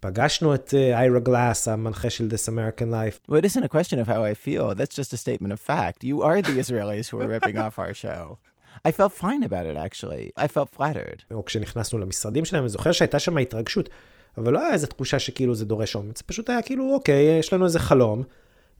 פגשנו 0.00 0.54
את 0.54 0.74
איירה 0.74 1.20
גלאס, 1.20 1.68
המנחה 1.68 2.10
של 2.10 2.28
This 2.28 2.48
American 2.48 2.90
Life. 2.90 3.30
Well, 3.30 3.38
it 3.38 3.44
isn't 3.44 3.64
a 3.64 3.68
question 3.68 3.98
of 3.98 4.06
how 4.06 4.22
I 4.24 4.34
feel, 4.34 4.74
that's 4.74 4.96
just 4.96 5.12
a 5.12 5.16
statement 5.16 5.52
of 5.52 5.60
fact. 5.60 6.04
You 6.04 6.22
are 6.22 6.42
the 6.42 6.58
Israelis 6.64 7.08
who 7.10 7.20
are 7.20 7.28
ripping 7.28 7.58
off 7.58 7.78
our 7.78 7.94
show. 7.94 8.38
I 8.84 8.90
felt 8.90 9.12
fine 9.12 9.42
about 9.42 9.66
it 9.66 9.76
actually. 9.76 10.30
I 10.36 10.46
felt 10.46 10.78
flattered. 10.78 11.22
או 11.30 11.44
כשנכנסנו 11.44 11.98
למשרדים 11.98 12.44
שלהם, 12.44 12.62
אני 12.62 12.68
זוכר 12.68 12.92
שהייתה 12.92 13.18
שם 13.18 13.38
התרגשות, 13.38 13.88
אבל 14.38 14.52
לא 14.52 14.60
היה 14.60 14.72
איזו 14.72 14.86
תחושה 14.86 15.18
שכאילו 15.18 15.54
זה 15.54 15.64
דורש 15.64 15.94
אומץ, 15.94 16.22
פשוט 16.22 16.50
היה 16.50 16.62
כאילו, 16.62 16.94
אוקיי, 16.94 17.38
יש 17.38 17.52
לנו 17.52 17.64
איזה 17.64 17.78
חלום, 17.78 18.22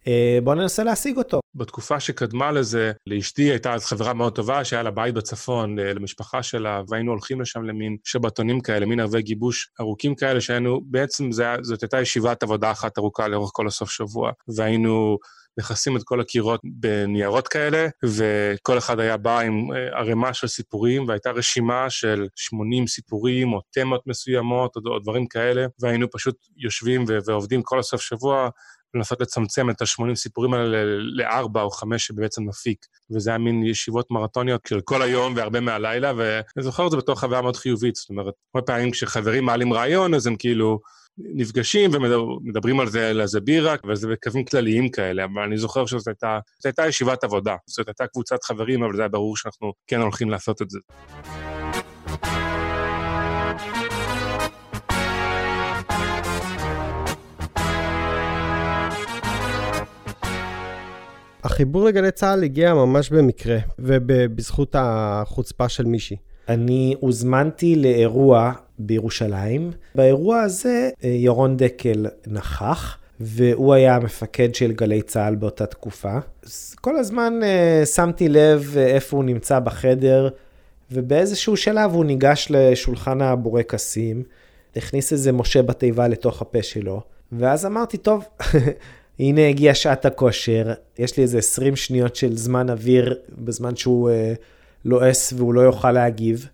אה, 0.06 0.38
בואו 0.44 0.54
ננסה 0.54 0.84
להשיג 0.84 1.16
אותו. 1.16 1.40
בתקופה 1.54 2.00
שקדמה 2.00 2.52
לזה, 2.52 2.92
לאשתי 3.06 3.42
הייתה 3.42 3.75
אז 3.75 3.84
חברה 3.84 4.14
מאוד 4.14 4.34
טובה 4.34 4.64
שהיה 4.64 4.82
לה 4.82 4.90
בית 4.90 5.14
בצפון, 5.14 5.78
אה, 5.78 5.94
למשפחה 5.94 6.42
שלה, 6.42 6.82
והיינו 6.88 7.11
הולכים 7.11 7.40
לשם 7.40 7.62
למין 7.62 7.96
שבתונים 8.04 8.61
כאלה, 8.61 8.87
מין 8.87 9.00
ערבי 9.00 9.22
גיבוש 9.22 9.70
ארוכים 9.80 10.14
כאלה, 10.14 10.40
שהיינו, 10.40 10.80
בעצם 10.84 11.32
זה, 11.32 11.44
זאת 11.62 11.82
הייתה 11.82 12.00
ישיבת 12.00 12.42
עבודה 12.42 12.70
אחת 12.70 12.99
ארוכה 12.99 13.28
לאורך 13.28 13.50
כל 13.52 13.66
הסוף 13.66 13.90
שבוע, 13.90 14.30
והיינו 14.56 15.18
מכסים 15.58 15.96
את 15.96 16.02
כל 16.04 16.20
הקירות 16.20 16.60
בניירות 16.64 17.48
כאלה, 17.48 17.86
וכל 18.04 18.78
אחד 18.78 19.00
היה 19.00 19.16
בא 19.16 19.40
עם 19.40 19.72
אה, 19.72 19.98
ערימה 19.98 20.34
של 20.34 20.46
סיפורים, 20.46 21.08
והייתה 21.08 21.30
רשימה 21.30 21.90
של 21.90 22.26
80 22.36 22.86
סיפורים 22.86 23.52
או 23.52 23.60
תמות 23.70 24.06
מסוימות 24.06 24.76
או, 24.76 24.80
או 24.86 24.98
דברים 24.98 25.26
כאלה, 25.26 25.66
והיינו 25.80 26.10
פשוט 26.10 26.36
יושבים 26.56 27.04
ועובדים 27.26 27.62
כל 27.62 27.78
הסוף 27.78 28.00
שבוע. 28.00 28.48
לנסות 28.94 29.20
לצמצם 29.20 29.70
את 29.70 29.82
ה-80 29.82 30.14
סיפורים 30.14 30.54
האלה 30.54 30.84
לארבע 31.16 31.62
או 31.62 31.70
חמש 31.70 32.06
שבעצם 32.06 32.42
נפיק. 32.48 32.86
וזה 33.10 33.30
היה 33.30 33.38
מין 33.38 33.62
ישיבות 33.62 34.10
מרתוניות 34.10 34.60
של 34.68 34.80
כל 34.80 35.02
היום 35.02 35.36
והרבה 35.36 35.60
מהלילה, 35.60 36.12
ואני 36.16 36.62
זוכר 36.62 36.86
את 36.86 36.90
זה 36.90 36.96
בתור 36.96 37.20
חוויה 37.20 37.42
מאוד 37.42 37.56
חיובית. 37.56 37.94
זאת 37.94 38.10
אומרת, 38.10 38.34
הרבה 38.54 38.66
פעמים 38.66 38.90
כשחברים 38.90 39.44
מעלים 39.44 39.72
רעיון, 39.72 40.14
אז 40.14 40.26
הם 40.26 40.36
כאילו 40.36 40.80
נפגשים 41.18 41.90
ומדברים 41.94 42.80
על 42.80 42.88
זה, 42.88 43.10
על 43.10 43.20
איזה 43.20 43.40
בירה, 43.40 43.75
וזה 43.88 44.08
בקווים 44.08 44.44
כלליים 44.44 44.88
כאלה, 44.88 45.25
אבל 45.25 45.42
אני 45.42 45.58
זוכר 45.58 45.87
שזאת 45.87 46.08
הייתה, 46.08 46.38
הייתה 46.64 46.87
ישיבת 46.87 47.25
עבודה. 47.25 47.56
זאת 47.66 47.88
הייתה 47.88 48.06
קבוצת 48.06 48.44
חברים, 48.44 48.82
אבל 48.82 48.96
זה 48.96 49.02
היה 49.02 49.08
ברור 49.08 49.37
שאנחנו 49.37 49.72
כן 49.87 50.00
הולכים 50.00 50.30
לעשות 50.30 50.62
את 50.62 50.70
זה. 50.70 50.78
החיבור 61.44 61.84
לגלי 61.84 62.10
צה"ל 62.10 62.44
הגיע 62.44 62.75
ממש 62.75 63.10
במקרה, 63.10 63.58
ובזכות 63.78 64.75
החוצפה 64.78 65.68
של 65.68 65.84
מישהי. 65.84 66.16
אני 66.48 66.94
הוזמנתי 67.00 67.76
לאירוע 67.76 68.52
בירושלים. 68.78 69.70
באירוע 69.94 70.40
הזה 70.40 70.90
אה, 71.04 71.08
ירון 71.08 71.56
דקל 71.56 72.06
נכח, 72.26 72.96
והוא 73.20 73.74
היה 73.74 73.96
המפקד 73.96 74.54
של 74.54 74.72
גלי 74.72 75.02
צה"ל 75.02 75.34
באותה 75.34 75.66
תקופה. 75.66 76.18
כל 76.80 76.96
הזמן 76.96 77.40
uh, 77.42 77.86
שמתי 77.86 78.28
לב 78.28 78.74
uh, 78.74 78.78
איפה 78.78 79.16
הוא 79.16 79.24
נמצא 79.24 79.58
בחדר, 79.58 80.28
ובאיזשהו 80.92 81.56
שלב 81.56 81.92
הוא 81.92 82.04
ניגש 82.04 82.46
לשולחן 82.50 83.20
הבורקסים, 83.22 84.22
הכניס 84.76 85.12
איזה 85.12 85.32
משה 85.32 85.62
בתיבה 85.62 86.08
לתוך 86.08 86.42
הפה 86.42 86.62
שלו, 86.62 87.00
ואז 87.32 87.66
אמרתי, 87.66 87.96
טוב, 87.96 88.24
הנה 89.18 89.48
הגיעה 89.48 89.74
שעת 89.74 90.06
הכושר, 90.06 90.72
יש 90.98 91.16
לי 91.16 91.22
איזה 91.22 91.38
20 91.38 91.76
שניות 91.76 92.16
של 92.16 92.36
זמן 92.36 92.70
אוויר 92.70 93.18
בזמן 93.38 93.76
שהוא 93.76 94.10
uh, 94.10 94.12
לועס 94.85 95.32
והוא 95.37 95.54
לא 95.54 95.61
יוכל 95.61 95.92
להגיב. 95.92 96.49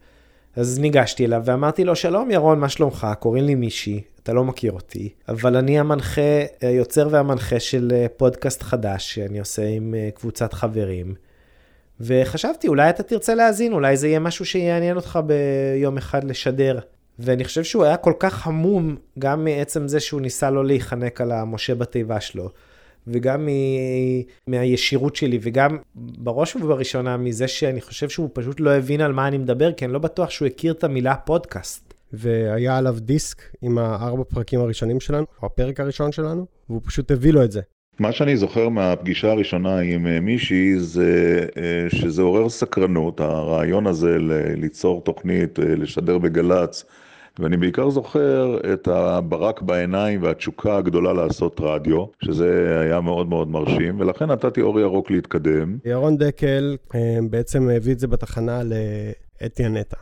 אז 0.57 0.78
ניגשתי 0.78 1.25
אליו 1.25 1.43
ואמרתי 1.45 1.85
לו, 1.85 1.97
שלום 1.97 2.31
ירון, 2.31 2.61
מה 2.61 2.69
שלומך? 2.69 3.07
קוראים 3.19 3.45
לי 3.45 3.54
מישי, 3.54 4.00
אתה 4.23 4.33
לא 4.33 4.45
מכיר 4.45 4.73
אותי, 4.73 5.09
אבל 5.28 5.57
אני 5.57 5.78
המנחה, 5.78 6.21
היוצר 6.61 7.09
והמנחה 7.11 7.61
של 7.61 7.93
אה, 7.95 8.07
פודקאסט 8.16 8.62
חדש 8.62 9.14
שאני 9.14 9.38
עושה 9.38 9.66
עם 9.66 9.95
אה, 9.95 10.09
קבוצת 10.14 10.52
חברים. 10.52 11.14
וחשבתי, 12.00 12.69
אולי 12.69 12.90
אתה 12.90 13.02
תרצה 13.02 13.35
להאזין, 13.35 13.73
אולי 13.73 13.97
זה 13.97 14.09
יהיה 14.09 14.19
משהו 14.19 14.45
שיעניין 14.45 14.97
אותך 14.97 15.19
ביום 15.26 15.97
אחד 15.97 16.25
לשדר. 16.25 16.78
ואני 17.19 17.45
חושב 17.45 17.64
שהוא 17.64 17.85
היה 17.85 17.97
כל 17.97 18.12
כך 18.19 18.47
המום, 18.47 18.97
גם 19.19 19.45
מעצם 19.45 19.88
זה 19.88 20.00
שהוא 20.00 20.21
ניסה 20.21 20.50
לא 20.50 20.64
להיחנק 20.64 21.21
על 21.21 21.33
המשה 21.33 21.75
בתיבה 21.75 22.21
שלו, 22.21 22.50
וגם 23.06 23.46
מ... 23.46 23.50
מהישירות 24.46 25.16
שלי, 25.16 25.38
וגם 25.42 25.78
בראש 25.94 26.56
ובראשונה 26.56 27.16
מזה 27.16 27.49
שאני 27.49 27.80
חושב 27.80 28.08
שהוא 28.08 28.28
פשוט 28.32 28.61
לא 28.61 28.70
הבין 28.70 29.00
על 29.00 29.12
מה 29.12 29.28
אני 29.28 29.38
מדבר, 29.38 29.73
כי 29.73 29.84
אני 29.84 29.92
לא 29.92 29.99
בטוח 29.99 30.30
שהוא 30.30 30.46
הכיר 30.46 30.73
את 30.73 30.84
המילה 30.84 31.14
פודקאסט. 31.14 31.94
והיה 32.12 32.78
עליו 32.78 32.96
דיסק 33.00 33.42
עם 33.62 33.78
הארבע 33.78 34.25
פרקים 34.25 34.61
הראשונים 34.61 35.00
שלנו, 35.00 35.26
או 35.42 35.46
הפרק 35.46 35.80
הראשון 35.80 36.12
שלנו, 36.12 36.46
והוא 36.68 36.80
פשוט 36.84 37.11
הביא 37.11 37.32
לו 37.32 37.44
את 37.44 37.52
זה. 37.52 37.61
מה 37.99 38.12
שאני 38.12 38.37
זוכר 38.37 38.68
מהפגישה 38.68 39.30
הראשונה 39.30 39.78
עם 39.78 40.06
אה, 40.06 40.20
מישהי 40.20 40.78
זה 40.78 41.40
אה, 41.56 41.99
שזה 41.99 42.23
עורר 42.23 42.49
סקרנות, 42.49 43.20
הרעיון 43.20 43.87
הזה 43.87 44.16
ליצור 44.56 45.00
תוכנית, 45.04 45.58
אה, 45.58 45.64
לשדר 45.64 46.18
בגל"צ, 46.18 46.84
ואני 47.38 47.57
בעיקר 47.57 47.91
זוכר 47.91 48.59
את 48.73 48.88
הברק 48.88 49.62
בעיניים 49.62 50.23
והתשוקה 50.23 50.76
הגדולה 50.76 51.12
לעשות 51.12 51.61
רדיו, 51.61 52.05
שזה 52.25 52.81
היה 52.81 53.00
מאוד 53.00 53.29
מאוד 53.29 53.49
מרשים, 53.49 54.00
ולכן 54.00 54.31
נתתי 54.31 54.61
אור 54.61 54.81
ירוק 54.81 55.11
להתקדם. 55.11 55.79
ירון 55.85 56.17
דקל 56.17 56.76
בעצם 57.31 57.69
הביא 57.69 57.93
את 57.93 57.99
זה 57.99 58.07
בתחנה 58.07 58.61
לאתי 58.62 59.64
הנטע. 59.64 59.97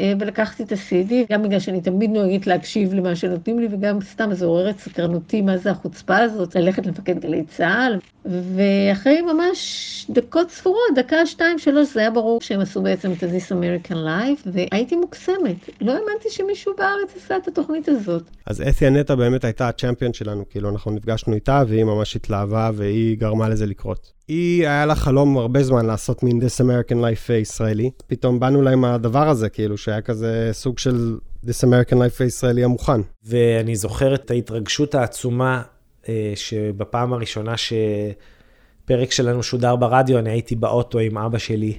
אה, 0.00 0.12
ולקחתי 0.20 0.62
את 0.62 0.72
ה-CD, 0.72 1.12
גם 1.32 1.42
בגלל 1.42 1.60
שאני 1.60 1.80
תמיד 1.80 2.10
נוהגת 2.10 2.46
להקשיב 2.46 2.94
למה 2.94 3.16
שנותנים 3.16 3.58
לי, 3.58 3.68
וגם 3.70 4.00
סתם 4.00 4.34
זה 4.34 4.46
עורר 4.46 4.70
את 4.70 4.78
סקרנותי, 4.78 5.42
מה 5.42 5.56
זה 5.56 5.70
החוצפה 5.70 6.16
הזאת, 6.16 6.54
ללכת 6.54 6.86
למפקד 6.86 7.18
גלי 7.18 7.44
צה"ל. 7.44 7.98
ואחרי 8.24 9.20
ממש 9.22 10.06
דקות 10.10 10.50
ספורות, 10.50 10.94
דקה, 10.94 11.26
שתיים, 11.26 11.58
שלוש, 11.58 11.94
זה 11.94 12.00
היה 12.00 12.10
ברור 12.10 12.40
שהם 12.40 12.60
עשו 12.60 12.82
בעצם 12.82 13.12
את 13.12 13.22
ה-This 13.22 13.52
American 13.52 13.94
Life, 13.94 14.48
והייתי 14.52 14.96
מוקסמת. 14.96 15.56
לא 15.80 15.92
האמנתי 15.92 16.30
שמישהו 16.30 16.72
בארץ 16.78 17.16
עשה 17.16 17.36
את 17.36 17.48
התוכנית 17.48 17.88
הזאת. 17.88 18.22
אז 18.46 18.60
אתי 18.60 18.86
הנטע 18.86 19.14
באמת 19.14 19.44
הייתה 19.44 19.68
הצ'מפיון 19.68 20.12
שלנו, 20.12 20.44
כאילו 20.50 20.70
אנחנו 20.70 20.90
נפגשנו 20.90 21.34
איתה, 21.34 21.62
והיא 21.68 21.84
ממש 21.84 22.16
התלהבה, 22.16 22.70
והיא 22.74 23.18
גרמה 23.18 23.48
לזה 23.48 23.66
לקרות. 23.66 24.17
היא, 24.28 24.68
היה 24.68 24.86
לה 24.86 24.94
חלום 24.94 25.38
הרבה 25.38 25.62
זמן 25.62 25.86
לעשות 25.86 26.22
מין 26.22 26.40
This 26.40 26.64
American 26.64 26.94
Life 26.94 27.32
ישראלי. 27.32 27.90
פתאום 28.06 28.40
באנו 28.40 28.62
לה 28.62 28.70
עם 28.70 28.84
הדבר 28.84 29.28
הזה, 29.28 29.48
כאילו, 29.48 29.76
שהיה 29.76 30.00
כזה 30.00 30.50
סוג 30.52 30.78
של 30.78 31.18
This 31.44 31.64
American 31.64 31.94
Life 31.94 32.16
הישראלי 32.20 32.64
המוכן. 32.64 33.00
ואני 33.24 33.76
זוכר 33.76 34.14
את 34.14 34.30
ההתרגשות 34.30 34.94
העצומה 34.94 35.62
אה, 36.08 36.32
שבפעם 36.34 37.12
הראשונה 37.12 37.54
שפרק 37.56 39.12
שלנו 39.12 39.42
שודר 39.42 39.76
ברדיו, 39.76 40.18
אני 40.18 40.30
הייתי 40.30 40.56
באוטו 40.56 40.98
עם 40.98 41.18
אבא 41.18 41.38
שלי. 41.38 41.78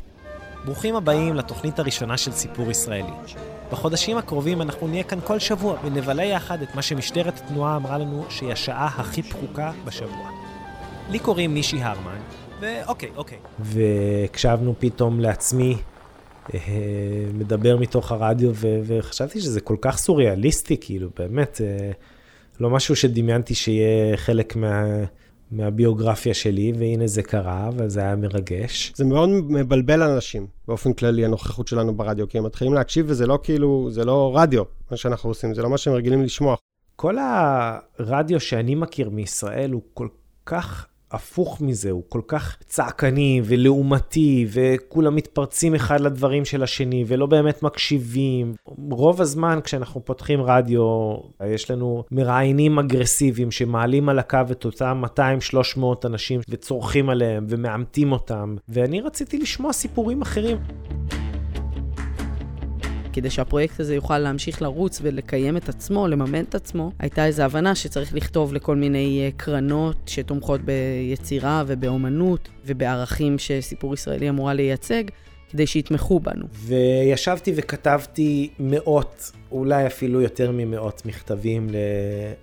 ברוכים 0.66 0.96
הבאים 0.96 1.36
לתוכנית 1.36 1.80
הראשונה 1.80 2.18
של 2.18 2.32
סיפור 2.32 2.72
ישראלי. 2.72 3.12
בחודשים 3.72 4.18
הקרובים 4.18 4.62
אנחנו 4.62 4.88
נהיה 4.88 5.04
כאן 5.04 5.20
כל 5.24 5.40
שבוע 5.40 5.78
ונבלה 5.84 6.24
יחד 6.24 6.62
את 6.62 6.76
מה 6.76 6.82
שמשטרת 6.82 7.38
התנועה 7.38 7.76
אמרה 7.76 7.98
לנו 7.98 8.26
שהיא 8.30 8.52
השעה 8.52 8.86
הכי 8.98 9.24
פחוקה 9.24 9.72
בשבוע. 9.86 10.49
לי 11.10 11.20
קוראים 11.20 11.54
מישי 11.54 11.82
הרמן, 11.82 12.20
ואוקיי, 12.60 13.10
אוקיי. 13.16 13.38
והקשבנו 13.60 14.76
פתאום 14.80 15.20
לעצמי, 15.20 15.78
אה, 16.54 16.60
מדבר 17.34 17.78
מתוך 17.78 18.12
הרדיו, 18.12 18.52
ו- 18.54 18.80
וחשבתי 18.84 19.42
שזה 19.42 19.62
כל 19.62 19.76
כך 19.82 19.98
סוריאליסטי, 19.98 20.78
כאילו, 20.82 21.10
באמת, 21.20 21.62
אה, 21.64 21.92
לא 22.60 22.70
משהו 22.70 22.96
שדמיינתי 22.96 23.56
שיהיה 23.56 24.18
חלק 24.18 24.56
מה... 24.56 24.84
מהביוגרפיה 25.52 26.34
שלי, 26.34 26.74
והנה 26.80 27.08
זה 27.08 27.24
קרה, 27.24 27.70
וזה 27.78 28.02
היה 28.02 28.16
מרגש. 28.16 28.94
זה 28.96 29.06
מאוד 29.06 29.30
מבלבל 29.30 30.02
אנשים, 30.04 30.48
באופן 30.68 30.94
כללי, 30.94 31.26
הנוכחות 31.26 31.68
שלנו 31.68 31.96
ברדיו, 31.96 32.28
כי 32.28 32.38
הם 32.38 32.44
מתחילים 32.44 32.74
להקשיב 32.74 33.06
וזה 33.10 33.28
לא 33.28 33.40
כאילו, 33.44 33.88
זה 33.92 34.06
לא 34.06 34.32
רדיו, 34.36 34.64
מה 34.92 34.98
שאנחנו 34.98 35.30
עושים, 35.30 35.54
זה 35.54 35.62
לא 35.62 35.70
מה 35.70 35.78
שהם 35.78 35.94
רגילים 35.94 36.24
לשמוע. 36.24 36.56
כל 36.96 37.16
הרדיו 37.20 38.40
שאני 38.40 38.76
מכיר 38.76 39.10
מישראל 39.10 39.72
הוא 39.72 39.82
כל 39.94 40.08
כך 40.46 40.89
הפוך 41.12 41.62
מזה, 41.62 41.92
הוא 41.92 42.04
כל 42.10 42.22
כך 42.28 42.58
צעקני 42.66 43.42
ולעומתי, 43.46 44.48
וכולם 44.50 45.16
מתפרצים 45.16 45.76
אחד 45.76 46.00
לדברים 46.00 46.46
של 46.46 46.64
השני, 46.64 47.04
ולא 47.08 47.26
באמת 47.26 47.64
מקשיבים. 47.64 48.54
רוב 48.92 49.22
הזמן 49.22 49.60
כשאנחנו 49.64 50.06
פותחים 50.06 50.42
רדיו, 50.42 51.16
יש 51.46 51.72
לנו 51.72 52.04
מראיינים 52.12 52.80
אגרסיביים 52.80 53.52
שמעלים 53.52 54.10
על 54.10 54.20
הקו 54.20 54.40
את 54.52 54.66
אותם 54.66 55.04
200-300 55.78 55.82
אנשים 56.06 56.40
וצורכים 56.50 57.10
עליהם 57.10 57.46
ומאמתים 57.50 58.12
אותם, 58.12 58.56
ואני 58.70 59.02
רציתי 59.02 59.38
לשמוע 59.38 59.74
סיפורים 59.74 60.22
אחרים. 60.22 60.58
כדי 63.20 63.30
שהפרויקט 63.30 63.80
הזה 63.80 63.96
יוכל 63.96 64.18
להמשיך 64.18 64.62
לרוץ 64.62 65.00
ולקיים 65.04 65.58
את 65.58 65.70
עצמו, 65.70 66.08
לממן 66.08 66.44
את 66.44 66.56
עצמו, 66.56 66.92
הייתה 67.00 67.26
איזו 67.26 67.44
הבנה 67.44 67.76
שצריך 67.76 68.14
לכתוב 68.14 68.54
לכל 68.54 68.76
מיני 68.76 69.22
אה, 69.26 69.30
קרנות 69.38 69.96
שתומכות 70.06 70.62
ביצירה 70.62 71.64
ובאומנות 71.68 72.50
ובערכים 72.66 73.40
שסיפור 73.40 73.94
ישראלי 73.94 74.30
אמורה 74.30 74.54
לייצג. 74.54 75.04
כדי 75.50 75.68
שיתמכו 75.68 76.20
בנו. 76.20 76.46
וישבתי 76.54 77.54
וכתבתי 77.56 78.50
מאות, 78.60 79.32
אולי 79.52 79.88
אפילו 79.88 80.22
יותר 80.22 80.52
ממאות 80.54 81.06
מכתבים 81.06 81.70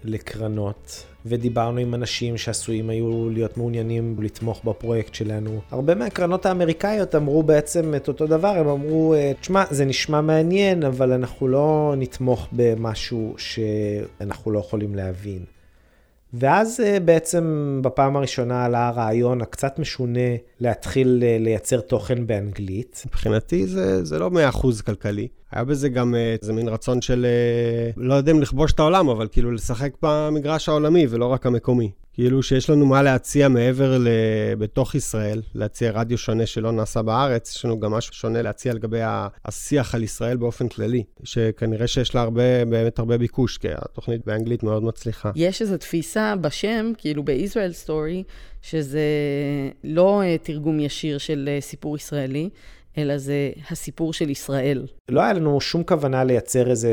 לקרנות 0.05 1.07
ודיברנו 1.27 1.79
עם 1.79 1.95
אנשים 1.95 2.37
שעשויים 2.37 2.91
היו 2.91 3.31
להיות 3.31 3.57
מעוניינים 3.57 4.17
לתמוך 4.19 4.65
בפרויקט 4.65 5.15
שלנו. 5.15 5.61
הרבה 5.71 5.95
מהקרנות 5.95 6.47
האמריקאיות 6.47 7.15
אמרו 7.15 7.43
בעצם 7.43 7.95
את 7.95 8.09
אותו 8.09 8.27
דבר, 8.27 8.49
הם 8.49 8.69
אמרו, 8.69 9.15
אה, 9.15 9.33
תשמע, 9.41 9.65
זה 9.71 9.85
נשמע 9.85 10.21
מעניין, 10.21 10.83
אבל 10.83 11.13
אנחנו 11.13 11.49
לא 11.49 11.95
נתמוך 11.97 12.49
במשהו 12.53 13.35
שאנחנו 13.39 14.51
לא 14.51 14.59
יכולים 14.59 14.95
להבין. 14.95 15.56
ואז 16.35 16.81
אה, 16.81 17.01
בעצם 17.01 17.79
בפעם 17.83 18.17
הראשונה 18.17 18.65
עלה 18.65 18.89
הרעיון 18.89 19.43
הקצת 19.43 19.79
משונה 19.79 20.21
להתחיל 20.61 21.23
אה, 21.23 21.37
לייצר 21.41 21.81
תוכן 21.81 22.27
באנגלית. 22.27 23.03
מבחינתי 23.07 23.67
זה, 23.67 24.05
זה 24.05 24.19
לא 24.19 24.31
100% 24.53 24.83
כלכלי. 24.83 25.29
היה 25.53 25.65
בזה 25.65 25.89
גם 25.89 26.15
איזה 26.15 26.53
מין 26.53 26.69
רצון 26.69 27.01
של, 27.01 27.27
לא 27.97 28.15
יודע 28.15 28.33
אם 28.33 28.41
לכבוש 28.41 28.73
את 28.73 28.79
העולם, 28.79 29.09
אבל 29.09 29.29
כאילו 29.33 29.53
לשחק 29.53 29.93
במגרש 30.03 30.69
העולמי 30.69 31.07
ולא 31.11 31.27
רק 31.27 31.47
המקומי. 31.47 31.91
כאילו 32.17 32.43
שיש 32.43 32.71
לנו 32.71 32.87
מה 32.87 33.03
להציע 33.03 33.49
מעבר 33.49 33.99
ל... 33.99 34.09
בתוך 34.59 34.95
ישראל, 34.95 35.43
להציע 35.55 35.91
רדיו 35.91 36.19
שונה 36.19 36.47
שלא 36.47 36.73
נעשה 36.73 37.03
בארץ, 37.03 37.57
יש 37.57 37.65
לנו 37.65 37.81
גם 37.81 37.93
משהו 37.93 38.15
שונה 38.15 38.43
להציע 38.43 38.75
לגבי 38.75 39.01
השיח 39.45 39.95
על 39.95 40.03
ישראל 40.03 40.37
באופן 40.37 40.69
כללי, 40.69 41.05
שכנראה 41.25 41.87
שיש 41.87 42.15
לה 42.15 42.21
הרבה, 42.21 42.65
באמת 42.65 42.99
הרבה 42.99 43.19
ביקוש, 43.19 43.59
כי 43.59 43.69
התוכנית 43.73 44.27
באנגלית 44.27 44.63
מאוד 44.63 44.83
מצליחה. 44.83 45.31
יש 45.35 45.63
איזו 45.63 45.77
תפיסה 45.77 46.35
בשם, 46.41 46.93
כאילו 46.99 47.23
ב-Israel 47.25 47.87
Story, 47.87 48.33
שזה 48.63 49.01
לא 49.85 50.23
אה, 50.23 50.37
תרגום 50.39 50.81
ישיר 50.81 51.19
של 51.19 51.49
אה, 51.53 51.61
סיפור 51.61 51.97
ישראלי, 51.97 52.51
אלא 52.99 53.19
זה 53.19 53.51
הסיפור 53.71 54.13
של 54.13 54.31
ישראל. 54.31 54.87
לא 55.11 55.21
היה 55.21 55.33
לנו 55.33 55.61
שום 55.61 55.85
כוונה 55.85 56.25
לייצר 56.25 56.71
איזה 56.71 56.91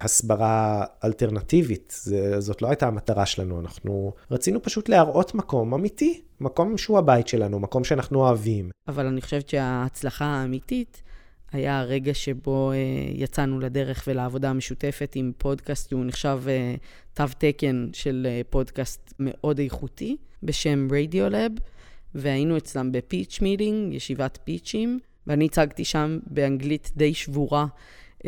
הסברה 0.00 0.84
אלטרנטיבית, 1.04 1.98
זה, 2.02 2.40
זאת 2.40 2.62
לא 2.62 2.68
הייתה 2.68 2.86
המטרה 2.86 3.26
שלנו, 3.26 3.60
אנחנו 3.60 4.12
רצינו 4.30 4.62
פשוט 4.62 4.88
להראות 4.88 5.34
מקום 5.34 5.74
אמיתי, 5.74 6.20
מקום 6.40 6.78
שהוא 6.78 6.98
הבית 6.98 7.28
שלנו, 7.28 7.60
מקום 7.60 7.84
שאנחנו 7.84 8.20
אוהבים. 8.20 8.70
אבל 8.88 9.06
אני 9.06 9.20
חושבת 9.20 9.48
שההצלחה 9.48 10.24
האמיתית 10.24 11.02
היה 11.52 11.80
הרגע 11.80 12.14
שבו 12.14 12.72
uh, 12.72 12.74
יצאנו 13.14 13.60
לדרך 13.60 14.04
ולעבודה 14.06 14.50
המשותפת 14.50 15.12
עם 15.14 15.32
פודקאסט 15.38 15.90
שהוא 15.90 16.04
נחשב 16.04 16.40
uh, 16.44 16.80
תו 17.14 17.24
תקן 17.38 17.88
של 17.92 18.26
uh, 18.26 18.50
פודקאסט 18.50 19.14
מאוד 19.18 19.58
איכותי, 19.58 20.16
בשם 20.42 20.88
רדיולאב, 20.90 21.52
והיינו 22.14 22.56
אצלם 22.56 22.92
ב 22.92 23.00
pitch 23.00 23.38
meeting, 23.42 23.94
ישיבת 23.94 24.38
פיצ'ים. 24.44 24.98
ואני 25.26 25.44
הצגתי 25.44 25.84
שם 25.84 26.18
באנגלית 26.26 26.90
די 26.96 27.14
שבורה 27.14 27.66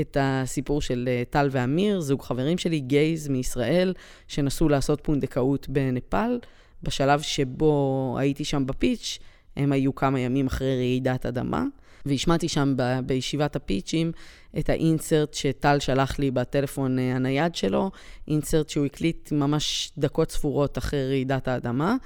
את 0.00 0.16
הסיפור 0.20 0.80
של 0.82 1.08
אה, 1.08 1.22
טל 1.30 1.48
ואמיר, 1.50 2.00
זוג 2.00 2.22
חברים 2.22 2.58
שלי, 2.58 2.80
gays 2.80 3.28
מישראל, 3.28 3.94
שנסו 4.28 4.68
לעשות 4.68 5.00
פונדקאות 5.02 5.68
בנפאל. 5.68 6.38
בשלב 6.82 7.20
שבו 7.20 8.16
הייתי 8.18 8.44
שם 8.44 8.66
ב 8.66 8.74
pitch, 8.74 9.18
הם 9.56 9.72
היו 9.72 9.94
כמה 9.94 10.20
ימים 10.20 10.46
אחרי 10.46 10.76
רעידת 10.76 11.26
אדמה, 11.26 11.64
והשמעתי 12.06 12.48
שם 12.48 12.74
ב- 12.76 13.00
בישיבת 13.06 13.56
הפיצ'ים 13.56 14.12
את 14.58 14.68
האינסרט 14.68 15.34
שטל 15.34 15.78
שלח 15.80 16.18
לי 16.18 16.30
בטלפון 16.30 16.98
אה, 16.98 17.16
הנייד 17.16 17.54
שלו, 17.54 17.90
אינסרט 18.28 18.68
שהוא 18.68 18.86
הקליט 18.86 19.32
ממש 19.32 19.92
דקות 19.98 20.30
ספורות 20.30 20.78
אחרי 20.78 21.08
רעידת 21.08 21.48
האדמה. 21.48 21.96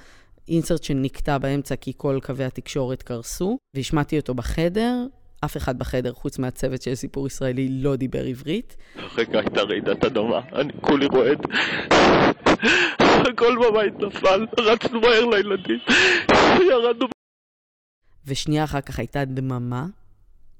אינסרט 0.47 0.83
שנקטע 0.83 1.37
באמצע 1.37 1.75
כי 1.75 1.93
כל 1.97 2.19
קווי 2.23 2.45
התקשורת 2.45 3.03
קרסו, 3.03 3.57
והשמעתי 3.75 4.19
אותו 4.19 4.33
בחדר. 4.33 5.05
אף 5.45 5.57
אחד 5.57 5.79
בחדר, 5.79 6.13
חוץ 6.13 6.39
מהצוות 6.39 6.81
של 6.81 6.95
סיפור 6.95 7.27
ישראלי, 7.27 7.69
לא 7.69 7.95
דיבר 7.95 8.23
עברית. 8.23 8.77
רגע 9.17 9.39
הייתה 9.39 9.61
רעידת 9.61 10.05
אדמה, 10.05 10.39
אני 10.53 10.73
כולי 10.81 11.05
רועד. 11.05 11.39
הכל 13.01 13.57
בבית 13.63 13.93
נפל, 13.99 14.45
רצנו 14.59 15.01
מהר 15.01 15.25
לילדים, 15.25 15.79
ירדנו. 16.69 17.07
ושנייה 18.25 18.63
אחר 18.63 18.81
כך 18.81 18.99
הייתה 18.99 19.25
דממה. 19.25 19.85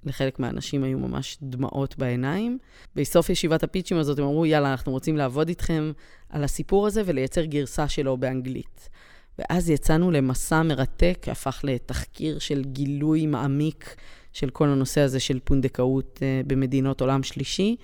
לחלק 0.04 0.40
מהאנשים 0.40 0.84
היו 0.84 1.00
ממש 1.00 1.38
דמעות 1.42 1.98
בעיניים. 1.98 2.58
בסוף 2.96 3.30
ישיבת 3.30 3.64
הפיצ'ים 3.64 3.98
הזאת 3.98 4.20
הם 4.20 4.26
אמרו, 4.26 4.46
יאללה, 4.46 4.72
אנחנו 4.72 4.92
רוצים 4.92 5.18
לעבוד 5.18 5.48
איתכם 5.48 5.92
על 6.30 6.44
הסיפור 6.44 6.88
הזה 6.88 7.02
ולייצר 7.06 7.46
גרסה 7.46 7.88
שלו 7.88 8.18
באנגלית. 8.18 8.90
ואז 9.42 9.70
יצאנו 9.70 10.12
למסע 10.12 10.64
מרתק, 10.64 11.26
הפך 11.32 11.60
לתחקיר 11.64 12.40
של 12.40 12.64
גילוי 12.64 13.26
מעמיק 13.26 13.96
של 14.34 14.50
כל 14.50 14.70
הנושא 14.70 15.02
הזה 15.02 15.20
של 15.20 15.40
פונדקאות 15.44 16.20
uh, 16.20 16.48
במדינות 16.48 17.02
עולם 17.02 17.24
שלישי. 17.24 17.76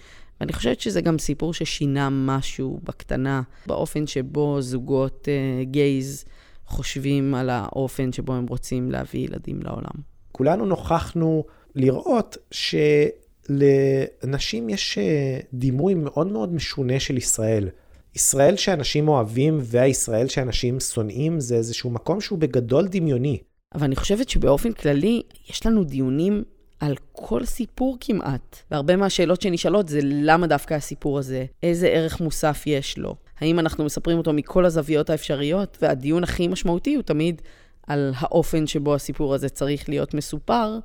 ואני 0.41 0.53
חושבת 0.53 0.79
שזה 0.79 1.01
גם 1.01 1.19
סיפור 1.19 1.53
ששינה 1.53 2.09
משהו 2.11 2.79
בקטנה, 2.83 3.41
באופן 3.67 4.07
שבו 4.07 4.61
זוגות 4.61 5.27
uh, 5.27 5.65
גייז 5.65 6.25
חושבים 6.65 7.35
על 7.35 7.49
האופן 7.49 8.11
שבו 8.11 8.33
הם 8.33 8.45
רוצים 8.47 8.91
להביא 8.91 9.19
ילדים 9.19 9.59
לעולם. 9.61 10.01
כולנו 10.31 10.65
נוכחנו 10.65 11.43
לראות 11.75 12.37
שלנשים 13.51 14.69
יש 14.69 14.97
אה, 14.97 15.39
דימוי 15.53 15.93
מאוד 15.93 16.27
מאוד 16.27 16.53
משונה 16.53 16.99
של 16.99 17.17
ישראל. 17.17 17.69
ישראל 18.17 18.57
שאנשים 18.57 19.07
אוהבים 19.07 19.59
והישראל 19.61 20.27
שאנשים 20.27 20.79
שונאים 20.79 21.39
זה 21.39 21.55
איזשהו 21.55 21.89
מקום 21.89 22.21
שהוא 22.21 22.39
בגדול 22.39 22.87
דמיוני. 22.87 23.37
אבל 23.75 23.83
אני 23.83 23.95
חושבת 23.95 24.29
שבאופן 24.29 24.71
כללי, 24.73 25.21
יש 25.49 25.65
לנו 25.65 25.83
דיונים 25.83 26.43
על 26.79 26.95
כל 27.11 27.45
סיפור 27.45 27.97
כמעט. 27.99 28.57
והרבה 28.71 28.95
מהשאלות 28.95 29.41
שנשאלות 29.41 29.89
זה 29.89 29.99
למה 30.03 30.47
דווקא 30.47 30.73
הסיפור 30.73 31.19
הזה? 31.19 31.45
איזה 31.63 31.87
ערך 31.87 32.21
מוסף 32.21 32.63
יש 32.65 32.97
לו? 32.97 33.15
האם 33.39 33.59
אנחנו 33.59 33.85
מספרים 33.85 34.17
אותו 34.17 34.33
מכל 34.33 34.65
הזוויות 34.65 35.09
האפשריות? 35.09 35.77
והדיון 35.81 36.23
הכי 36.23 36.47
משמעותי 36.47 36.95
הוא 36.95 37.03
תמיד 37.03 37.41
על 37.87 38.13
האופן 38.17 38.67
שבו 38.67 38.95
הסיפור 38.95 39.33
הזה 39.33 39.49
צריך 39.49 39.89
להיות 39.89 40.13
מסופר, 40.13 40.79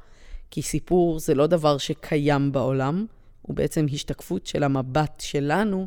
כי 0.50 0.62
סיפור 0.62 1.18
זה 1.18 1.34
לא 1.34 1.46
דבר 1.46 1.78
שקיים 1.78 2.52
בעולם, 2.52 3.06
הוא 3.42 3.56
בעצם 3.56 3.86
השתקפות 3.92 4.46
של 4.46 4.62
המבט 4.62 5.20
שלנו 5.20 5.86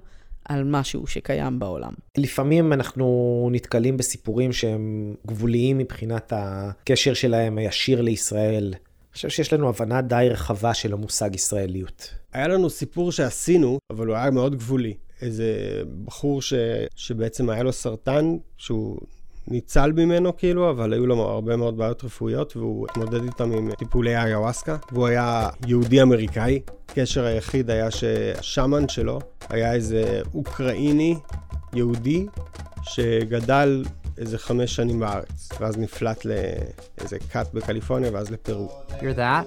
על 0.50 0.64
משהו 0.64 1.08
שקיים 1.08 1.60
בעולם. 1.60 1.94
לפעמים 2.18 2.74
אנחנו 2.74 3.50
נתקלים 3.52 3.98
בסיפורים 3.98 4.54
שהם 4.54 5.16
גבוליים 5.28 5.78
מבחינת 5.78 6.34
הקשר 6.36 7.14
שלהם 7.14 7.58
הישיר 7.58 8.02
לישראל. 8.02 8.74
אני 8.74 9.14
חושב 9.14 9.30
שיש 9.30 9.54
לנו 9.54 9.70
הבנה 9.70 10.02
די 10.02 10.28
רחבה 10.30 10.74
של 10.74 10.94
המושג 10.94 11.36
ישראליות. 11.36 12.14
היה 12.34 12.48
לנו 12.48 12.70
סיפור 12.70 13.12
שעשינו, 13.12 13.78
אבל 13.92 14.08
הוא 14.08 14.16
היה 14.16 14.32
מאוד 14.32 14.56
גבולי. 14.56 14.94
איזה 15.22 15.82
בחור 16.06 16.42
ש... 16.42 16.54
שבעצם 16.96 17.50
היה 17.50 17.64
לו 17.64 17.74
סרטן, 17.74 18.38
שהוא 18.58 19.00
ניצל 19.48 19.92
ממנו 19.92 20.38
כאילו, 20.38 20.70
אבל 20.70 20.94
היו 20.94 21.08
לו 21.08 21.22
הרבה 21.22 21.56
מאוד 21.56 21.78
בעיות 21.78 22.04
רפואיות, 22.04 22.58
והוא 22.58 22.88
התמודד 22.90 23.24
איתם 23.24 23.52
עם 23.52 23.72
טיפולי 23.72 24.18
איוואסקה, 24.18 24.76
והוא 24.92 25.08
היה 25.08 25.50
יהודי 25.68 26.02
אמריקאי. 26.02 26.62
הקשר 26.90 27.26
היחיד 27.26 27.70
היה 27.70 27.92
שהשאמן 27.92 28.90
שלו 28.90 29.20
היה 29.50 29.74
איזה 29.74 30.22
אוקראיני 30.34 31.16
יהודי 31.74 32.26
שגדל 32.84 33.84
איזה 34.18 34.38
חמש 34.38 34.76
שנים 34.76 35.00
בארץ, 35.00 35.50
ואז 35.60 35.78
נפלט 35.78 36.26
לאיזה 36.26 37.20
כת 37.20 37.48
בקליפורניה 37.54 38.10
ואז 38.14 38.32
לפרו. 38.32 38.70
That? 39.00 39.46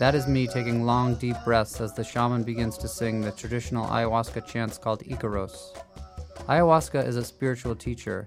That 0.00 0.14
is 0.14 0.26
me 0.26 0.46
taking 0.46 0.78
long, 0.92 1.08
deep 1.16 1.36
breaths 1.44 1.78
as 1.84 1.92
the 1.92 2.04
shaman 2.12 2.42
begins 2.42 2.78
to 2.78 2.88
sing 2.88 3.20
the 3.20 3.32
traditional 3.40 3.84
ayahuasca 3.96 4.40
chants 4.50 4.78
called 4.78 5.02
Ikaros. 5.14 5.54
Ayahuasca 6.50 7.00
is 7.10 7.16
a 7.16 7.24
spiritual 7.24 7.76
teacher, 7.86 8.18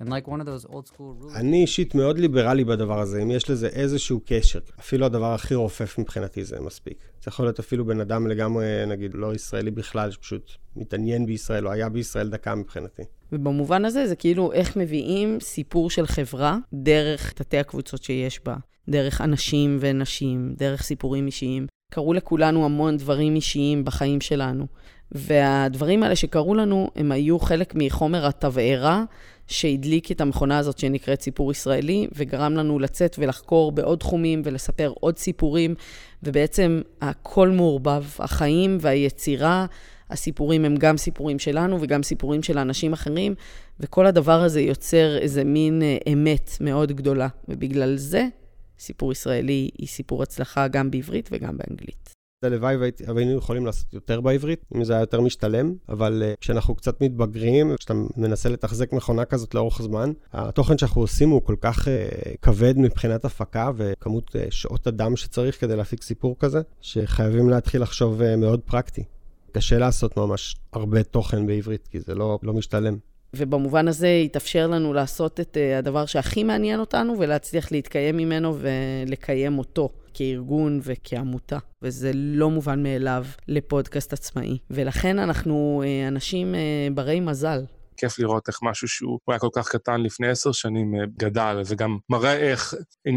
and 0.00 0.08
like 0.14 0.26
one 0.34 0.40
of 0.40 0.46
those 0.46 0.64
old 0.74 0.86
school 0.86 1.12
rules... 1.20 1.36
אני 1.36 1.62
אישית 1.62 1.94
מאוד 1.94 2.18
ליברלי 2.18 2.64
בדבר 2.64 3.00
הזה, 3.00 3.22
אם 3.22 3.30
יש 3.30 3.50
לזה 3.50 3.68
איזשהו 3.68 4.20
קשר. 4.26 4.58
אפילו 4.80 5.06
הדבר 5.06 5.34
הכי 5.34 5.54
רופף 5.54 5.98
מבחינתי 5.98 6.44
זה 6.44 6.60
מספיק. 6.60 6.98
זה 7.22 7.28
יכול 7.28 7.44
להיות 7.46 7.58
אפילו 7.58 7.84
בן 7.84 8.00
אדם 8.00 8.26
לגמרי, 8.26 8.66
נגיד, 8.86 9.14
לא 9.14 9.34
ישראלי 9.34 9.70
בכלל, 9.70 10.10
שפשוט 10.10 10.50
מתעניין 10.76 11.26
בישראל, 11.26 11.66
או 11.66 11.72
היה 11.72 11.88
בישראל 11.88 12.28
דקה 12.28 12.54
מבחינתי. 12.54 13.02
ובמובן 13.32 13.84
הזה 13.84 14.06
זה 14.06 14.16
כאילו 14.16 14.52
איך 14.52 14.76
מביאים 14.76 15.40
סיפור 15.40 15.90
של 15.90 16.06
חברה 16.06 16.58
דרך 16.72 17.32
תתי 17.32 17.58
הקבוצות 17.58 18.02
שיש 18.02 18.40
בה, 18.44 18.56
דרך 18.88 19.20
אנשים 19.20 19.78
ונשים, 19.80 20.54
דרך 20.56 20.82
סיפורים 20.82 21.26
אישיים. 21.26 21.66
קרו 21.92 22.12
לכולנו 22.12 22.64
המון 22.64 22.96
דברים 22.96 23.34
אישיים 23.34 23.84
בחיים 23.84 24.20
שלנו. 24.20 24.66
והדברים 25.12 26.02
האלה 26.02 26.16
שקרו 26.16 26.54
לנו, 26.54 26.90
הם 26.96 27.12
היו 27.12 27.38
חלק 27.38 27.72
מחומר 27.74 28.26
התבערה 28.26 29.04
שהדליק 29.46 30.12
את 30.12 30.20
המכונה 30.20 30.58
הזאת 30.58 30.78
שנקראת 30.78 31.20
סיפור 31.22 31.52
ישראלי, 31.52 32.08
וגרם 32.14 32.54
לנו 32.54 32.78
לצאת 32.78 33.16
ולחקור 33.18 33.72
בעוד 33.72 33.98
תחומים 33.98 34.42
ולספר 34.44 34.92
עוד 35.00 35.18
סיפורים, 35.18 35.74
ובעצם 36.22 36.80
הכל 37.02 37.48
מעורבב, 37.48 38.04
החיים 38.18 38.78
והיצירה, 38.80 39.66
הסיפורים 40.10 40.64
הם 40.64 40.76
גם 40.76 40.96
סיפורים 40.96 41.38
שלנו 41.38 41.78
וגם 41.80 42.02
סיפורים 42.02 42.42
של 42.42 42.58
אנשים 42.58 42.92
אחרים, 42.92 43.34
וכל 43.80 44.06
הדבר 44.06 44.40
הזה 44.40 44.60
יוצר 44.60 45.18
איזה 45.18 45.44
מין 45.44 45.82
אה, 45.82 46.12
אמת 46.12 46.50
מאוד 46.60 46.92
גדולה, 46.92 47.28
ובגלל 47.48 47.96
זה 47.96 48.26
סיפור 48.78 49.12
ישראלי 49.12 49.70
היא 49.78 49.88
סיפור 49.88 50.22
הצלחה 50.22 50.68
גם 50.68 50.90
בעברית 50.90 51.28
וגם 51.32 51.56
באנגלית. 51.58 52.17
הלוואי 52.42 52.76
והיינו 52.76 53.38
יכולים 53.38 53.66
לעשות 53.66 53.94
יותר 53.94 54.20
בעברית, 54.20 54.64
אם 54.76 54.84
זה 54.84 54.92
היה 54.92 55.02
יותר 55.02 55.20
משתלם, 55.20 55.74
אבל 55.88 56.22
uh, 56.22 56.40
כשאנחנו 56.40 56.74
קצת 56.74 57.00
מתבגרים, 57.00 57.76
כשאתה 57.76 57.94
מנסה 58.16 58.48
לתחזק 58.48 58.92
מכונה 58.92 59.24
כזאת 59.24 59.54
לאורך 59.54 59.82
זמן, 59.82 60.12
התוכן 60.32 60.78
שאנחנו 60.78 61.00
עושים 61.00 61.28
הוא 61.28 61.42
כל 61.44 61.56
כך 61.60 61.88
uh, 61.88 61.90
כבד 62.42 62.78
מבחינת 62.78 63.24
הפקה 63.24 63.70
וכמות 63.76 64.36
uh, 64.36 64.38
שעות 64.50 64.86
אדם 64.86 65.16
שצריך 65.16 65.60
כדי 65.60 65.76
להפיק 65.76 66.02
סיפור 66.02 66.36
כזה, 66.38 66.60
שחייבים 66.80 67.48
להתחיל 67.50 67.82
לחשוב 67.82 68.20
uh, 68.20 68.36
מאוד 68.36 68.60
פרקטי. 68.60 69.04
קשה 69.52 69.78
לעשות 69.78 70.16
ממש 70.16 70.56
הרבה 70.72 71.02
תוכן 71.02 71.46
בעברית, 71.46 71.88
כי 71.90 72.00
זה 72.00 72.14
לא, 72.14 72.38
לא 72.42 72.52
משתלם. 72.52 72.96
ובמובן 73.34 73.88
הזה 73.88 74.22
התאפשר 74.24 74.66
לנו 74.66 74.92
לעשות 74.92 75.40
את 75.40 75.56
הדבר 75.78 76.06
שהכי 76.06 76.44
מעניין 76.44 76.80
אותנו 76.80 77.14
ולהצליח 77.18 77.72
להתקיים 77.72 78.16
ממנו 78.16 78.56
ולקיים 78.58 79.58
אותו 79.58 79.88
כארגון 80.18 80.80
וכעמותה. 80.82 81.58
וזה 81.82 82.10
לא 82.14 82.50
מובן 82.50 82.82
מאליו 82.82 83.24
לפודקאסט 83.48 84.12
עצמאי. 84.12 84.58
ולכן 84.70 85.18
אנחנו 85.18 85.82
uh, 85.84 86.08
אנשים 86.08 86.54
uh, 86.54 86.94
ברי 86.94 87.20
מזל. 87.20 87.64
כיף 87.96 88.18
לראות 88.18 88.48
איך 88.48 88.58
משהו 88.62 88.88
שהוא 88.88 89.18
היה 89.28 89.38
כל 89.38 89.48
כך 89.54 89.68
קטן 89.68 90.00
לפני 90.00 90.28
עשר 90.28 90.52
שנים 90.52 90.94
גדל, 91.18 91.58
זה 91.62 91.76
גם 91.76 91.98
מראה 92.10 92.36
איך 92.36 92.74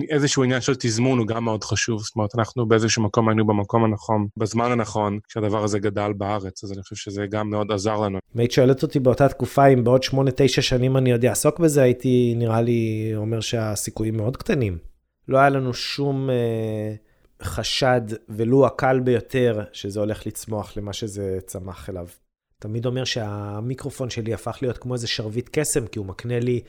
איזשהו 0.10 0.44
עניין 0.44 0.62
של 0.62 0.76
תזמון 0.76 1.20
הוא 1.20 1.28
גם 1.28 1.44
מאוד 1.44 1.64
חשוב. 1.64 2.02
זאת 2.02 2.16
אומרת, 2.16 2.30
אנחנו 2.36 2.66
באיזשהו 2.66 3.04
מקום 3.04 3.30
היינו 3.30 3.48
במקום 3.48 3.84
הנכון, 3.84 4.28
בזמן 4.38 4.72
הנכון, 4.72 5.20
כשהדבר 5.28 5.64
הזה 5.64 5.80
גדל 5.80 6.14
בארץ, 6.18 6.64
אז 6.64 6.72
אני 6.72 6.82
חושב 6.82 6.96
שזה 6.96 7.26
גם 7.32 7.50
מאוד 7.50 7.72
עזר 7.72 7.98
לנו. 7.98 8.20
אם 8.36 8.40
היית 8.40 8.52
שואלת 8.52 8.84
אותי 8.84 9.00
באותה 9.00 9.30
תקופה, 9.30 9.68
אם 9.68 9.84
בעוד 9.84 10.04
שמונה, 10.04 10.32
תשע 10.36 10.62
שנים 10.62 10.98
אני 10.98 11.12
עוד 11.12 11.26
אעסוק 11.26 11.60
בזה, 11.60 11.82
הייתי 11.82 12.34
נראה 12.38 12.62
לי 12.62 13.12
אומר 13.16 13.40
שהסיכויים 13.40 14.18
מאוד 14.18 14.38
קטנים. 14.38 14.91
לא 15.28 15.38
היה 15.38 15.50
לנו 15.50 15.74
שום 15.74 16.30
אה, 16.30 16.96
חשד, 17.44 18.02
ולו 18.30 18.66
הקל 18.66 19.00
ביותר, 19.00 19.64
שזה 19.74 20.00
הולך 20.00 20.28
לצמוח 20.28 20.78
למה 20.78 20.94
שזה 20.94 21.40
צמח 21.46 21.90
אליו. 21.90 22.08
תמיד 22.60 22.86
אומר 22.86 23.04
שהמיקרופון 23.04 24.10
שלי 24.10 24.34
הפך 24.34 24.58
להיות 24.62 24.78
כמו 24.78 24.94
איזה 24.94 25.08
שרביט 25.08 25.50
קסם, 25.52 25.88
כי 25.88 26.00
הוא 26.00 26.06
מקנה 26.06 26.40
לי 26.40 26.62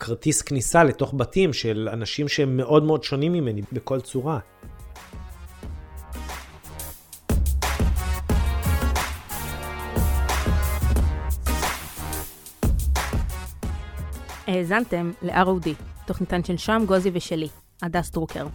כרטיס 0.00 0.42
כניסה 0.42 0.84
לתוך 0.84 1.14
בתים 1.16 1.52
של 1.52 1.88
אנשים 1.92 2.28
שהם 2.28 2.56
מאוד 2.56 2.84
מאוד 2.84 3.04
שונים 3.04 3.32
ממני 3.32 3.62
בכל 3.72 4.00
צורה. 4.00 4.38
האזנתם 14.46 15.12
ל-ROD, 15.22 15.68
תוכניתן 16.06 16.44
של 16.44 16.56
שם 16.56 16.82
גוזי 16.86 17.10
ושלי, 17.12 17.48
הדס 17.82 18.10
דרוקר. 18.10 18.46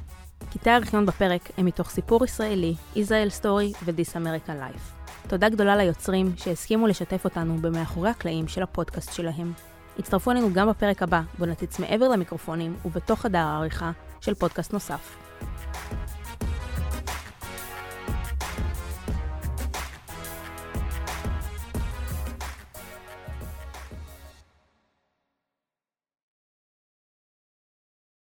קטעי 0.54 0.74
הארכיון 0.74 1.06
בפרק 1.06 1.50
הם 1.58 1.66
מתוך 1.66 1.90
סיפור 1.90 2.26
ישראלי, 2.26 2.76
Israel 2.96 3.42
Story 3.42 3.78
ו-This 3.86 4.16
American 4.16 4.50
Life. 4.50 5.04
תודה 5.28 5.50
גדולה 5.50 5.76
ליוצרים 5.76 6.34
שהסכימו 6.38 6.88
לשתף 6.88 7.26
אותנו 7.26 7.58
במאחורי 7.58 8.10
הקלעים 8.10 8.48
של 8.48 8.64
הפודקאסט 8.64 9.14
שלהם. 9.14 9.54
הצטרפו 10.00 10.32
אלינו 10.32 10.54
גם 10.54 10.70
בפרק 10.70 11.04
הבא, 11.04 11.22
בו 11.40 11.46
נציץ 11.46 11.80
מעבר 11.80 12.10
למיקרופונים 12.10 12.76
ובתוך 12.86 13.22
חדר 13.22 13.38
העריכה 13.38 13.92
של 14.22 14.34
פודקאסט 14.34 14.74
נוסף. 14.74 15.18